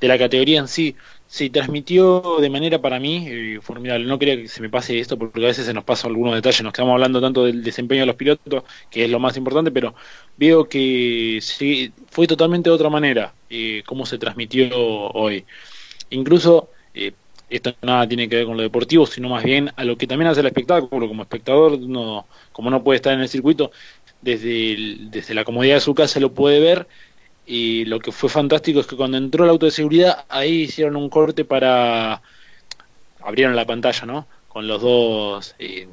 de 0.00 0.08
la 0.08 0.18
categoría 0.18 0.60
en 0.60 0.68
sí, 0.68 0.96
se 1.26 1.50
transmitió 1.50 2.38
de 2.40 2.50
manera 2.50 2.80
para 2.80 3.00
mí 3.00 3.26
eh, 3.28 3.60
formidable. 3.62 4.06
No 4.06 4.18
quería 4.18 4.36
que 4.36 4.48
se 4.48 4.62
me 4.62 4.70
pase 4.70 4.98
esto 5.00 5.18
porque 5.18 5.40
a 5.44 5.48
veces 5.48 5.66
se 5.66 5.74
nos 5.74 5.84
pasan 5.84 6.10
algunos 6.10 6.34
detalles, 6.34 6.62
nos 6.62 6.72
quedamos 6.72 6.94
hablando 6.94 7.20
tanto 7.20 7.44
del 7.44 7.62
desempeño 7.62 8.02
de 8.02 8.06
los 8.06 8.16
pilotos, 8.16 8.64
que 8.90 9.04
es 9.04 9.10
lo 9.10 9.20
más 9.20 9.36
importante, 9.36 9.70
pero 9.72 9.94
veo 10.36 10.68
que 10.68 11.40
fue 12.10 12.26
totalmente 12.26 12.70
de 12.70 12.74
otra 12.76 12.90
manera 12.90 13.34
eh, 13.50 13.82
cómo 13.86 14.06
se 14.06 14.18
transmitió 14.18 14.68
hoy. 14.76 15.46
Incluso, 16.10 16.70
eh, 16.94 17.12
esto 17.56 17.74
nada 17.82 18.08
tiene 18.08 18.28
que 18.28 18.36
ver 18.36 18.46
con 18.46 18.56
lo 18.56 18.62
deportivo, 18.62 19.06
sino 19.06 19.28
más 19.28 19.44
bien 19.44 19.70
a 19.76 19.84
lo 19.84 19.96
que 19.96 20.06
también 20.06 20.30
hace 20.30 20.40
el 20.40 20.46
espectáculo. 20.46 21.08
Como 21.08 21.22
espectador, 21.22 21.78
no, 21.78 22.26
como 22.52 22.70
no 22.70 22.82
puede 22.82 22.96
estar 22.96 23.12
en 23.12 23.20
el 23.20 23.28
circuito, 23.28 23.70
desde, 24.20 24.96
desde 25.10 25.34
la 25.34 25.44
comodidad 25.44 25.74
de 25.74 25.80
su 25.80 25.94
casa 25.94 26.20
lo 26.20 26.32
puede 26.32 26.60
ver 26.60 26.86
y 27.46 27.84
lo 27.86 27.98
que 27.98 28.12
fue 28.12 28.28
fantástico 28.28 28.80
es 28.80 28.86
que 28.86 28.96
cuando 28.96 29.16
entró 29.18 29.44
el 29.44 29.50
auto 29.50 29.66
de 29.66 29.72
seguridad, 29.72 30.24
ahí 30.28 30.62
hicieron 30.62 30.96
un 30.96 31.08
corte 31.08 31.44
para. 31.44 32.22
abrieron 33.20 33.56
la 33.56 33.66
pantalla, 33.66 34.06
¿no? 34.06 34.26
Con 34.48 34.66
los 34.68 34.80
dos. 34.80 35.54
Eh, 35.58 35.88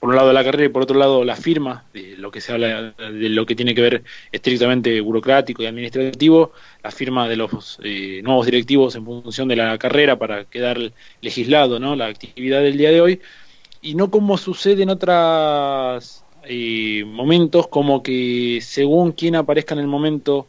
por 0.00 0.10
un 0.10 0.16
lado 0.16 0.32
la 0.32 0.44
carrera 0.44 0.66
y 0.66 0.68
por 0.68 0.82
otro 0.82 0.98
lado 0.98 1.24
la 1.24 1.36
firma, 1.36 1.84
de 1.92 2.16
lo 2.16 2.30
que 2.30 2.40
se 2.40 2.52
habla 2.52 2.92
de 2.92 3.28
lo 3.28 3.46
que 3.46 3.54
tiene 3.54 3.74
que 3.74 3.80
ver 3.80 4.04
estrictamente 4.32 5.00
burocrático 5.00 5.62
y 5.62 5.66
administrativo, 5.66 6.52
la 6.82 6.90
firma 6.90 7.28
de 7.28 7.36
los 7.36 7.78
eh, 7.82 8.20
nuevos 8.22 8.46
directivos 8.46 8.94
en 8.96 9.04
función 9.04 9.48
de 9.48 9.56
la 9.56 9.78
carrera 9.78 10.18
para 10.18 10.44
quedar 10.44 10.92
legislado, 11.20 11.78
¿no? 11.78 11.96
La 11.96 12.06
actividad 12.06 12.62
del 12.62 12.76
día 12.76 12.90
de 12.90 13.00
hoy. 13.00 13.20
Y 13.80 13.94
no 13.94 14.10
como 14.10 14.36
sucede 14.38 14.82
en 14.82 14.90
otros 14.90 16.24
eh, 16.44 17.04
momentos, 17.06 17.66
como 17.68 18.02
que 18.02 18.60
según 18.62 19.12
quien 19.12 19.36
aparezca 19.36 19.74
en 19.74 19.80
el 19.80 19.86
momento 19.86 20.46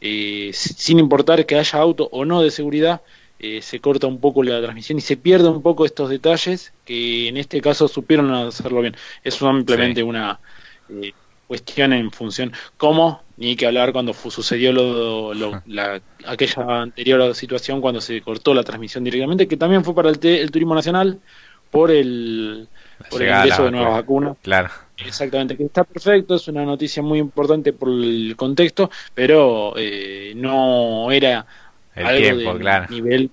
eh, 0.00 0.50
sin 0.54 0.98
importar 0.98 1.44
que 1.46 1.56
haya 1.56 1.78
auto 1.78 2.08
o 2.12 2.24
no 2.24 2.42
de 2.42 2.50
seguridad, 2.50 3.02
eh, 3.40 3.62
se 3.62 3.80
corta 3.80 4.06
un 4.06 4.20
poco 4.20 4.42
la 4.42 4.60
transmisión 4.60 4.98
y 4.98 5.00
se 5.00 5.16
pierde 5.16 5.48
un 5.48 5.62
poco 5.62 5.86
estos 5.86 6.10
detalles 6.10 6.72
que 6.84 7.28
en 7.28 7.36
este 7.38 7.60
caso 7.60 7.88
supieron 7.88 8.30
hacerlo 8.32 8.82
bien. 8.82 8.94
Es 9.24 9.34
simplemente 9.34 10.02
una 10.02 10.38
eh, 10.90 11.12
cuestión 11.46 11.92
en 11.94 12.10
función 12.10 12.52
cómo, 12.76 13.22
ni 13.38 13.56
que 13.56 13.66
hablar 13.66 13.92
cuando 13.92 14.12
sucedió 14.12 14.72
lo, 14.72 15.32
la, 15.66 16.00
aquella 16.26 16.82
anterior 16.82 17.34
situación 17.34 17.80
cuando 17.80 18.00
se 18.00 18.20
cortó 18.20 18.52
la 18.52 18.62
transmisión 18.62 19.04
directamente, 19.04 19.48
que 19.48 19.56
también 19.56 19.84
fue 19.84 19.94
para 19.94 20.10
el, 20.10 20.18
el 20.22 20.50
turismo 20.50 20.74
nacional 20.74 21.18
por 21.70 21.90
el, 21.90 22.68
por 23.10 23.22
el 23.22 23.28
ingreso 23.28 23.64
de 23.64 23.70
nuevas 23.70 23.92
vacunas. 23.92 24.36
Claro. 24.42 24.68
Exactamente, 24.98 25.56
que 25.56 25.64
está 25.64 25.84
perfecto, 25.84 26.34
es 26.34 26.46
una 26.48 26.64
noticia 26.64 27.02
muy 27.02 27.18
importante 27.18 27.72
por 27.72 27.88
el 27.88 28.34
contexto, 28.36 28.90
pero 29.14 29.72
eh, 29.76 30.34
no 30.36 31.10
era 31.10 31.46
el 31.94 32.06
algo 32.06 32.20
tiempo, 32.20 32.58
claro. 32.58 32.86
nivel. 32.90 33.30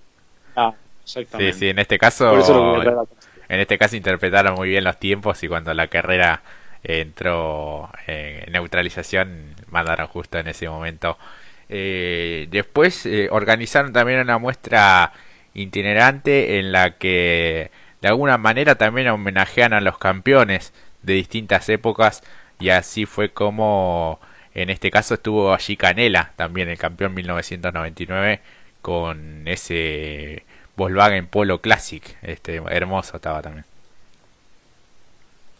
Ah, 0.56 0.74
exactamente. 1.04 1.54
Sí, 1.54 1.60
sí, 1.60 1.70
en 1.70 1.80
este 1.80 1.98
caso, 1.98 3.08
en 3.50 3.60
este 3.60 3.78
caso 3.78 3.96
interpretaron 3.96 4.56
muy 4.56 4.70
bien 4.70 4.84
los 4.84 4.98
tiempos 5.00 5.42
y 5.44 5.48
cuando 5.48 5.74
la 5.74 5.88
carrera 5.88 6.42
entró 6.84 7.92
en 8.06 8.52
neutralización 8.52 9.56
mandaron 9.70 10.08
justo 10.08 10.38
en 10.38 10.48
ese 10.48 10.70
momento. 10.70 11.18
Eh, 11.70 12.48
después 12.50 13.06
eh, 13.06 13.28
organizaron 13.32 13.92
también 13.92 14.20
una 14.20 14.38
muestra 14.38 15.12
itinerante 15.54 16.60
en 16.60 16.72
la 16.72 16.98
que 16.98 17.72
de 18.02 18.08
alguna 18.08 18.38
manera 18.38 18.76
también 18.76 19.10
homenajean 19.10 19.74
a 19.74 19.82
los 19.82 19.98
campeones 19.98 20.74
de 21.02 21.14
distintas 21.14 21.68
épocas 21.70 22.24
y 22.60 22.70
así 22.70 23.06
fue 23.06 23.30
como 23.30 24.20
en 24.58 24.72
este 24.72 24.90
caso 24.92 25.14
estuvo 25.14 25.54
allí 25.54 25.78
Canela, 25.78 26.34
también 26.36 26.68
el 26.68 26.78
campeón 26.80 27.14
1999 27.14 28.42
con 28.82 29.48
ese 29.48 30.44
Volkswagen 30.76 31.28
Polo 31.28 31.62
Classic, 31.62 32.04
este 32.24 32.56
hermoso 32.70 33.18
estaba 33.18 33.42
también. 33.42 33.66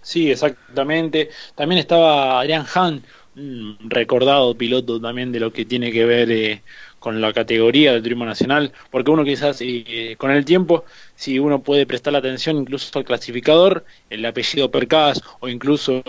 Sí, 0.02 0.32
exactamente. 0.32 1.30
También 1.54 1.80
estaba 1.80 2.40
Adrián 2.40 2.66
Han, 2.74 3.04
un 3.36 3.78
recordado 3.82 4.56
piloto 4.56 5.00
también 5.00 5.32
de 5.32 5.42
lo 5.42 5.54
que 5.54 5.66
tiene 5.66 5.92
que 5.92 6.06
ver 6.06 6.32
eh, 6.32 6.64
con 7.00 7.22
la 7.22 7.34
categoría 7.34 7.94
del 7.94 8.02
turismo 8.02 8.26
nacional, 8.26 8.72
porque 8.90 9.12
uno 9.12 9.24
quizás 9.24 9.60
eh, 9.62 10.16
con 10.18 10.32
el 10.32 10.44
tiempo, 10.46 10.86
si 11.16 11.38
uno 11.40 11.62
puede 11.62 11.86
prestar 11.86 12.14
la 12.14 12.20
atención 12.20 12.58
incluso 12.58 12.98
al 12.98 13.06
clasificador, 13.06 13.86
el 14.10 14.26
apellido 14.26 14.72
Percas 14.72 15.22
o 15.40 15.50
incluso 15.50 16.02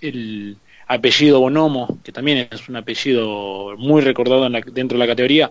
el 0.00 0.56
apellido 0.86 1.40
Bonomo, 1.40 1.98
que 2.04 2.12
también 2.12 2.48
es 2.50 2.68
un 2.68 2.76
apellido 2.76 3.76
muy 3.76 4.02
recordado 4.02 4.48
dentro 4.48 4.98
de 4.98 5.04
la 5.04 5.10
categoría, 5.10 5.50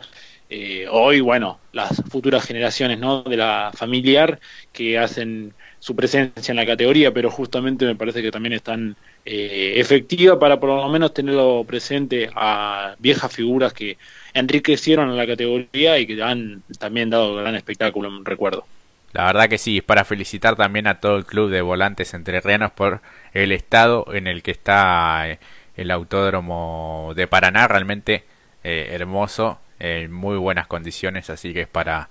eh, 0.49 0.85
hoy, 0.91 1.19
bueno, 1.21 1.59
las 1.71 2.03
futuras 2.09 2.45
generaciones 2.45 2.99
¿no? 2.99 3.23
de 3.23 3.37
la 3.37 3.71
familiar 3.73 4.39
que 4.71 4.99
hacen 4.99 5.53
su 5.79 5.95
presencia 5.95 6.51
en 6.51 6.57
la 6.57 6.65
categoría, 6.65 7.11
pero 7.11 7.31
justamente 7.31 7.85
me 7.85 7.95
parece 7.95 8.21
que 8.21 8.31
también 8.31 8.53
están 8.53 8.95
eh, 9.25 9.73
efectivas 9.77 10.37
para 10.37 10.59
por 10.59 10.69
lo 10.69 10.87
menos 10.89 11.13
tenerlo 11.13 11.63
presente 11.65 12.29
a 12.35 12.95
viejas 12.99 13.33
figuras 13.33 13.73
que 13.73 13.97
enriquecieron 14.33 15.17
la 15.17 15.25
categoría 15.25 15.97
y 15.97 16.05
que 16.05 16.21
han 16.21 16.61
también 16.79 17.09
dado 17.09 17.35
gran 17.35 17.55
espectáculo, 17.55 18.11
recuerdo. 18.23 18.65
La 19.11 19.25
verdad 19.25 19.47
que 19.49 19.57
sí, 19.57 19.77
es 19.77 19.83
para 19.83 20.05
felicitar 20.05 20.55
también 20.55 20.87
a 20.87 20.99
todo 20.99 21.17
el 21.17 21.25
club 21.25 21.49
de 21.49 21.61
volantes 21.61 22.13
entrerrianos 22.13 22.71
por 22.71 23.01
el 23.33 23.51
estado 23.51 24.05
en 24.13 24.27
el 24.27 24.43
que 24.43 24.51
está 24.51 25.29
eh, 25.29 25.39
el 25.75 25.91
autódromo 25.91 27.13
de 27.15 27.27
Paraná, 27.27 27.67
realmente 27.67 28.23
eh, 28.63 28.89
hermoso, 28.91 29.59
en 29.79 30.11
muy 30.11 30.37
buenas 30.37 30.67
condiciones, 30.67 31.29
así 31.29 31.53
que 31.53 31.61
es 31.61 31.67
para, 31.67 32.09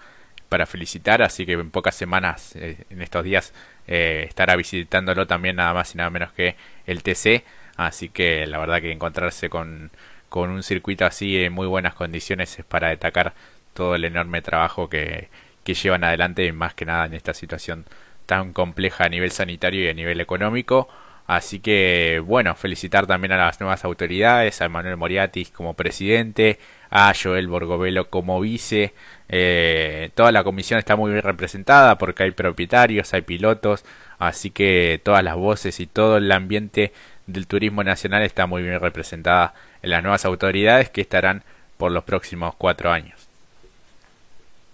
para 0.49 0.67
felicitar, 0.67 1.23
así 1.23 1.47
que 1.47 1.53
en 1.53 1.71
pocas 1.71 1.95
semanas, 1.95 2.55
eh, 2.57 2.85
en 2.91 3.03
estos 3.03 3.25
días, 3.25 3.55
estará 3.87 4.55
visitándolo 4.57 5.27
también 5.27 5.57
nada 5.57 5.75
más 5.75 5.95
y 5.95 5.99
nada 5.99 6.09
menos 6.11 6.33
que 6.33 6.57
el 6.87 7.03
TC, 7.03 7.45
así 7.77 8.09
que 8.11 8.47
la 8.47 8.59
verdad 8.59 8.81
que 8.81 8.93
encontrarse 8.93 9.49
con 9.51 9.91
con 10.33 10.49
un 10.49 10.63
circuito 10.63 11.05
así 11.05 11.45
en 11.45 11.53
muy 11.53 11.67
buenas 11.67 11.95
condiciones 11.95 12.59
es 12.59 12.65
para 12.65 12.89
destacar 12.89 13.35
todo 13.75 13.95
el 13.97 14.07
enorme 14.07 14.41
trabajo 14.41 14.89
que, 14.89 15.29
que 15.63 15.75
llevan 15.75 16.05
adelante, 16.05 16.51
más 16.53 16.73
que 16.73 16.87
nada 16.87 17.05
en 17.05 17.13
esta 17.13 17.35
situación 17.35 17.85
tan 18.25 18.55
compleja 18.55 19.05
a 19.05 19.09
nivel 19.11 19.31
sanitario 19.31 19.85
y 19.85 19.89
a 19.89 19.93
nivel 19.93 20.23
económico. 20.23 20.89
Así 21.27 21.61
que, 21.61 22.21
bueno, 22.25 22.55
felicitar 22.55 23.07
también 23.07 23.33
a 23.33 23.37
las 23.37 23.61
nuevas 23.61 23.85
autoridades, 23.85 24.61
a 24.61 24.69
Manuel 24.69 24.97
Moriatis 24.97 25.51
como 25.51 25.75
presidente, 25.75 26.59
a 26.91 27.13
Joel 27.21 27.49
Borgovelo 27.49 28.11
como 28.11 28.41
vice. 28.41 28.93
Eh, 29.29 30.11
toda 30.15 30.33
la 30.33 30.45
comisión 30.45 30.79
está 30.79 30.97
muy 30.97 31.13
bien 31.13 31.23
representada 31.23 31.97
porque 31.97 32.25
hay 32.25 32.33
propietarios, 32.33 33.15
hay 33.15 33.23
pilotos, 33.23 33.85
así 34.19 34.51
que 34.51 35.01
todas 35.03 35.25
las 35.25 35.37
voces 35.37 35.81
y 35.81 35.87
todo 35.87 36.19
el 36.19 36.31
ambiente 36.31 36.93
del 37.27 37.47
turismo 37.47 37.83
nacional 37.83 38.23
está 38.23 38.47
muy 38.47 38.63
bien 38.63 38.81
representada 38.81 39.55
en 39.83 39.91
las 39.91 40.03
nuevas 40.03 40.25
autoridades 40.25 40.91
que 40.91 41.01
estarán 41.01 41.45
por 41.79 41.93
los 41.93 42.05
próximos 42.05 42.55
cuatro 42.57 42.91
años. 42.93 43.29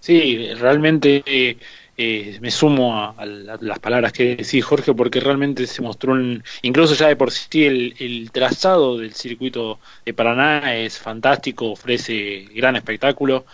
Sí, 0.01 0.53
realmente 0.55 1.57
eh, 2.01 2.37
me 2.39 2.49
sumo 2.49 2.95
a, 2.97 3.25
las 3.25 3.79
palabras 3.79 4.13
que 4.13 4.37
decís, 4.37 4.63
Jorge, 4.63 4.93
porque 4.93 5.19
realmente 5.19 5.67
se 5.67 5.81
mostró, 5.81 6.13
un, 6.13 6.41
incluso 6.61 6.95
ya 6.95 7.09
de 7.09 7.17
por 7.17 7.29
sí, 7.29 7.65
el, 7.65 8.29
trazado 8.31 8.97
del 8.97 9.13
circuito 9.13 9.79
de 10.05 10.13
Paraná 10.13 10.77
es 10.77 10.97
fantástico, 10.97 11.71
ofrece 11.71 12.47
gran 12.55 12.77
espectáculo. 12.77 13.45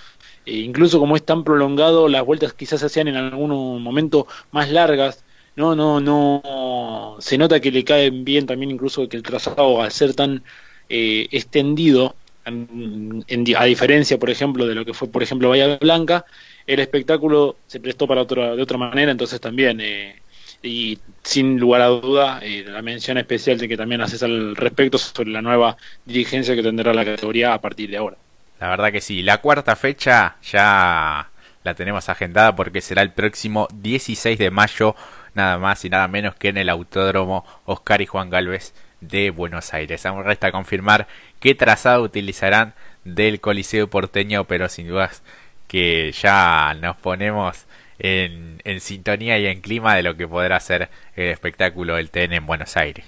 E 0.46 0.58
incluso 0.58 1.00
como 1.00 1.16
es 1.16 1.26
tan 1.26 1.44
prolongado, 1.44 2.08
las 2.08 2.24
vueltas 2.24 2.54
quizás 2.54 2.82
se 2.82 2.86
hacían 2.86 3.08
en 3.08 3.16
algún 3.16 3.82
momento 3.82 4.28
más 4.52 4.70
largas. 4.70 5.24
No, 5.56 5.76
no, 5.76 6.00
no. 6.00 7.18
Se 7.22 7.40
nota 7.40 7.60
que 7.60 7.72
le 7.72 7.84
caen 7.84 8.24
bien 8.26 8.46
también, 8.46 8.70
incluso 8.70 9.10
que 9.10 9.18
el 9.18 9.24
trazado, 9.24 9.82
al 9.82 9.92
ser 9.92 10.14
tan 10.14 10.44
eh, 10.90 11.28
extendido, 11.32 12.16
a 12.46 13.66
diferencia, 13.66 14.20
por 14.20 14.30
ejemplo, 14.30 14.68
de 14.68 14.76
lo 14.76 14.86
que 14.86 14.94
fue, 14.94 15.08
por 15.08 15.24
ejemplo, 15.24 15.50
Bahía 15.50 15.78
Blanca, 15.78 16.26
el 16.68 16.80
espectáculo 16.80 17.58
se 17.68 17.80
prestó 17.80 18.08
para 18.08 18.22
otra, 18.22 18.56
de 18.56 18.62
otra 18.62 18.78
manera, 18.78 19.12
entonces 19.12 19.40
también, 19.40 19.80
eh, 19.82 20.22
y 20.64 20.98
sin 21.24 21.60
lugar 21.60 21.82
a 21.82 21.88
duda, 21.88 22.40
eh, 22.42 22.64
la 22.68 22.82
mención 22.82 23.18
especial 23.18 23.58
de 23.58 23.68
que 23.68 23.78
también 23.78 24.02
haces 24.02 24.24
al 24.24 24.56
respecto 24.56 24.98
sobre 24.98 25.30
la 25.30 25.42
nueva 25.42 25.78
dirigencia 26.06 26.56
que 26.56 26.64
tendrá 26.64 26.94
la 26.94 27.06
categoría 27.06 27.54
a 27.54 27.62
partir 27.62 27.90
de 27.90 27.98
ahora. 27.98 28.18
La 28.60 28.70
verdad 28.70 28.92
que 28.92 29.02
sí, 29.02 29.22
la 29.22 29.40
cuarta 29.42 29.76
fecha 29.76 30.38
ya 30.44 31.30
la 31.64 31.74
tenemos 31.74 32.10
agendada 32.10 32.56
porque 32.56 32.82
será 32.82 33.02
el 33.02 33.12
próximo 33.12 33.68
16 33.74 34.38
de 34.40 34.50
mayo, 34.50 34.96
nada 35.34 35.58
más 35.58 35.84
y 35.84 35.90
nada 35.90 36.08
menos 36.08 36.36
que 36.36 36.50
en 36.50 36.58
el 36.58 36.70
Autódromo 36.70 37.46
Oscar 37.66 38.02
y 38.02 38.06
Juan 38.06 38.30
Galvez 38.30 38.74
de 39.02 39.30
Buenos 39.30 39.74
Aires. 39.74 40.06
Aún 40.06 40.24
resta 40.24 40.52
confirmar 40.52 41.08
qué 41.40 41.54
trazado 41.54 42.04
utilizarán 42.04 42.74
del 43.04 43.42
Coliseo 43.42 43.90
porteño, 43.90 44.46
pero 44.46 44.70
sin 44.70 44.88
dudas 44.88 45.22
que 45.68 46.12
ya 46.12 46.76
nos 46.80 46.96
ponemos 46.98 47.66
en, 48.00 48.62
en 48.64 48.80
sintonía 48.82 49.40
y 49.40 49.48
en 49.48 49.62
clima 49.62 49.96
de 49.96 50.04
lo 50.04 50.16
que 50.18 50.28
podrá 50.28 50.60
ser 50.60 50.90
el 51.16 51.30
espectáculo 51.30 51.96
del 51.96 52.10
TN 52.10 52.34
en 52.34 52.46
Buenos 52.46 52.78
Aires. 52.78 53.06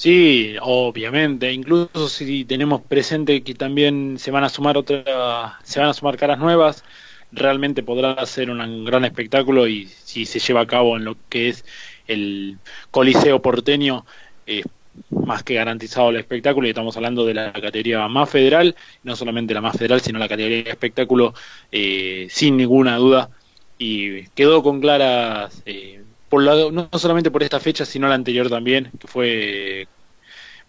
Sí, 0.00 0.56
obviamente, 0.62 1.52
incluso 1.52 2.08
si 2.08 2.46
tenemos 2.46 2.80
presente 2.80 3.42
que 3.42 3.54
también 3.54 4.18
se 4.18 4.30
van 4.30 4.44
a 4.44 4.48
sumar 4.48 4.78
otra, 4.78 5.58
se 5.62 5.78
van 5.78 5.90
a 5.90 5.92
sumar 5.92 6.16
caras 6.16 6.38
nuevas, 6.38 6.84
realmente 7.32 7.82
podrá 7.82 8.24
ser 8.24 8.50
un 8.50 8.84
gran 8.86 9.04
espectáculo 9.04 9.68
y 9.68 9.86
si 9.88 10.24
se 10.24 10.38
lleva 10.38 10.62
a 10.62 10.66
cabo 10.66 10.96
en 10.96 11.04
lo 11.04 11.16
que 11.28 11.50
es 11.50 11.66
el 12.08 12.58
Coliseo 12.90 13.42
porteño, 13.42 14.06
eh, 14.46 14.62
más 15.10 15.42
que 15.42 15.54
garantizado 15.54 16.10
el 16.10 16.16
espectáculo 16.16 16.66
y 16.66 16.70
estamos 16.70 16.96
hablando 16.96 17.24
de 17.24 17.34
la 17.34 17.52
categoría 17.52 18.06
más 18.08 18.28
federal, 18.28 18.74
no 19.02 19.16
solamente 19.16 19.54
la 19.54 19.60
más 19.60 19.76
federal, 19.76 20.00
sino 20.00 20.18
la 20.18 20.28
categoría 20.28 20.64
de 20.64 20.70
espectáculo 20.70 21.34
eh, 21.70 22.26
sin 22.30 22.56
ninguna 22.56 22.96
duda 22.96 23.30
y 23.78 24.24
quedó 24.28 24.62
con 24.62 24.80
claras, 24.80 25.62
eh, 25.64 26.02
por 26.28 26.42
no 26.72 26.88
solamente 26.92 27.30
por 27.30 27.42
esta 27.42 27.60
fecha, 27.60 27.84
sino 27.84 28.08
la 28.08 28.14
anterior 28.14 28.50
también, 28.50 28.90
que 28.98 29.06
fue 29.06 29.88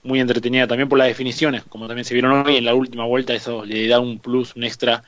muy 0.04 0.20
entretenida 0.20 0.68
también 0.68 0.90
por 0.90 0.98
las 0.98 1.08
definiciones, 1.08 1.64
como 1.64 1.88
también 1.88 2.06
se 2.06 2.14
vieron 2.14 2.48
hoy 2.48 2.58
en 2.58 2.66
la 2.66 2.74
última 2.74 3.06
vuelta, 3.06 3.34
eso 3.34 3.66
le 3.66 3.88
da 3.88 4.00
un 4.00 4.20
plus, 4.20 4.56
un 4.56 4.64
extra, 4.64 5.04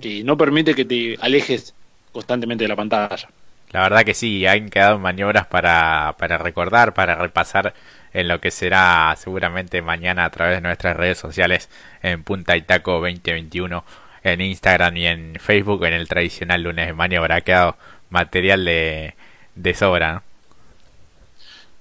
que 0.00 0.24
no 0.24 0.36
permite 0.36 0.74
que 0.74 0.84
te 0.84 1.16
alejes 1.20 1.74
constantemente 2.12 2.64
de 2.64 2.68
la 2.68 2.76
pantalla. 2.76 3.28
La 3.70 3.82
verdad 3.82 4.04
que 4.04 4.14
sí, 4.14 4.46
han 4.46 4.68
quedado 4.68 4.98
maniobras 4.98 5.46
para, 5.46 6.14
para 6.18 6.38
recordar, 6.38 6.94
para 6.94 7.16
repasar 7.16 7.74
en 8.14 8.28
lo 8.28 8.40
que 8.40 8.50
será 8.50 9.14
seguramente 9.18 9.82
mañana 9.82 10.24
a 10.24 10.30
través 10.30 10.56
de 10.56 10.60
nuestras 10.62 10.96
redes 10.96 11.18
sociales 11.18 11.68
en 12.02 12.22
Punta 12.22 12.56
y 12.56 12.62
Taco 12.62 12.92
2021 12.92 13.84
en 14.22 14.40
Instagram 14.40 14.96
y 14.96 15.06
en 15.06 15.34
Facebook 15.38 15.84
en 15.84 15.92
el 15.92 16.08
tradicional 16.08 16.62
lunes 16.62 16.86
de 16.86 16.92
maniobra. 16.94 17.36
Ha 17.36 17.40
quedado 17.42 17.76
material 18.10 18.64
de, 18.64 19.74
sobra. 19.74 20.22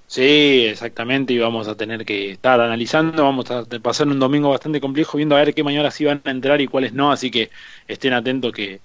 Sí, 0.07 0.65
exactamente, 0.69 1.33
y 1.33 1.39
vamos 1.39 1.67
a 1.67 1.75
tener 1.75 2.05
que 2.05 2.31
estar 2.31 2.59
analizando, 2.59 3.23
vamos 3.23 3.49
a 3.49 3.63
pasar 3.81 4.07
un 4.07 4.19
domingo 4.19 4.49
bastante 4.49 4.79
complejo 4.79 5.17
viendo 5.17 5.35
a 5.35 5.39
ver 5.39 5.55
qué 5.55 5.63
maniobras 5.63 5.95
sí 5.95 6.05
van 6.05 6.21
a 6.23 6.29
entrar 6.29 6.61
y 6.61 6.67
cuáles 6.67 6.93
no, 6.93 7.11
así 7.11 7.31
que 7.31 7.49
estén 7.87 8.13
atentos 8.13 8.51
que 8.51 8.79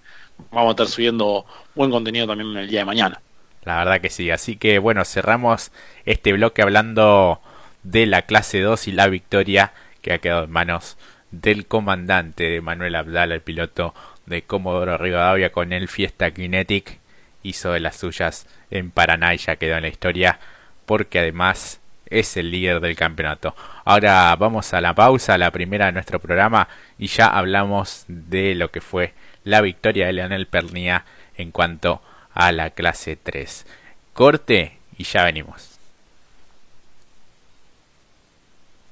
vamos 0.50 0.68
a 0.68 0.70
estar 0.70 0.86
subiendo 0.86 1.44
buen 1.74 1.90
contenido 1.90 2.26
también 2.26 2.56
el 2.56 2.68
día 2.68 2.80
de 2.80 2.86
mañana. 2.86 3.20
La 3.68 3.76
verdad 3.76 4.00
que 4.00 4.08
sí. 4.08 4.30
Así 4.30 4.56
que 4.56 4.78
bueno, 4.78 5.04
cerramos 5.04 5.72
este 6.06 6.32
bloque 6.32 6.62
hablando 6.62 7.42
de 7.82 8.06
la 8.06 8.22
clase 8.22 8.60
2 8.60 8.88
y 8.88 8.92
la 8.92 9.08
victoria 9.08 9.72
que 10.00 10.14
ha 10.14 10.18
quedado 10.18 10.44
en 10.44 10.50
manos 10.50 10.96
del 11.32 11.66
comandante 11.66 12.44
de 12.44 12.62
Manuel 12.62 12.94
Abdala, 12.94 13.34
el 13.34 13.42
piloto 13.42 13.94
de 14.24 14.40
Comodoro 14.40 14.96
Rivadavia 14.96 15.52
con 15.52 15.74
el 15.74 15.88
Fiesta 15.88 16.30
Kinetic. 16.30 16.98
Hizo 17.42 17.72
de 17.72 17.80
las 17.80 17.96
suyas 17.96 18.46
en 18.70 18.90
Paraná 18.90 19.34
y 19.34 19.36
ya 19.36 19.56
quedó 19.56 19.76
en 19.76 19.82
la 19.82 19.88
historia 19.88 20.38
porque 20.86 21.18
además 21.18 21.82
es 22.06 22.38
el 22.38 22.50
líder 22.50 22.80
del 22.80 22.96
campeonato. 22.96 23.54
Ahora 23.84 24.34
vamos 24.36 24.72
a 24.72 24.80
la 24.80 24.94
pausa, 24.94 25.36
la 25.36 25.50
primera 25.50 25.84
de 25.86 25.92
nuestro 25.92 26.20
programa 26.20 26.68
y 26.98 27.08
ya 27.08 27.26
hablamos 27.26 28.06
de 28.08 28.54
lo 28.54 28.70
que 28.70 28.80
fue 28.80 29.12
la 29.44 29.60
victoria 29.60 30.06
de 30.06 30.14
Leonel 30.14 30.46
Pernía 30.46 31.04
en 31.36 31.50
cuanto 31.50 32.00
a 32.38 32.52
la 32.52 32.70
clase 32.70 33.16
3. 33.16 33.66
Corte 34.14 34.78
y 34.96 35.02
ya 35.02 35.24
venimos. 35.24 35.77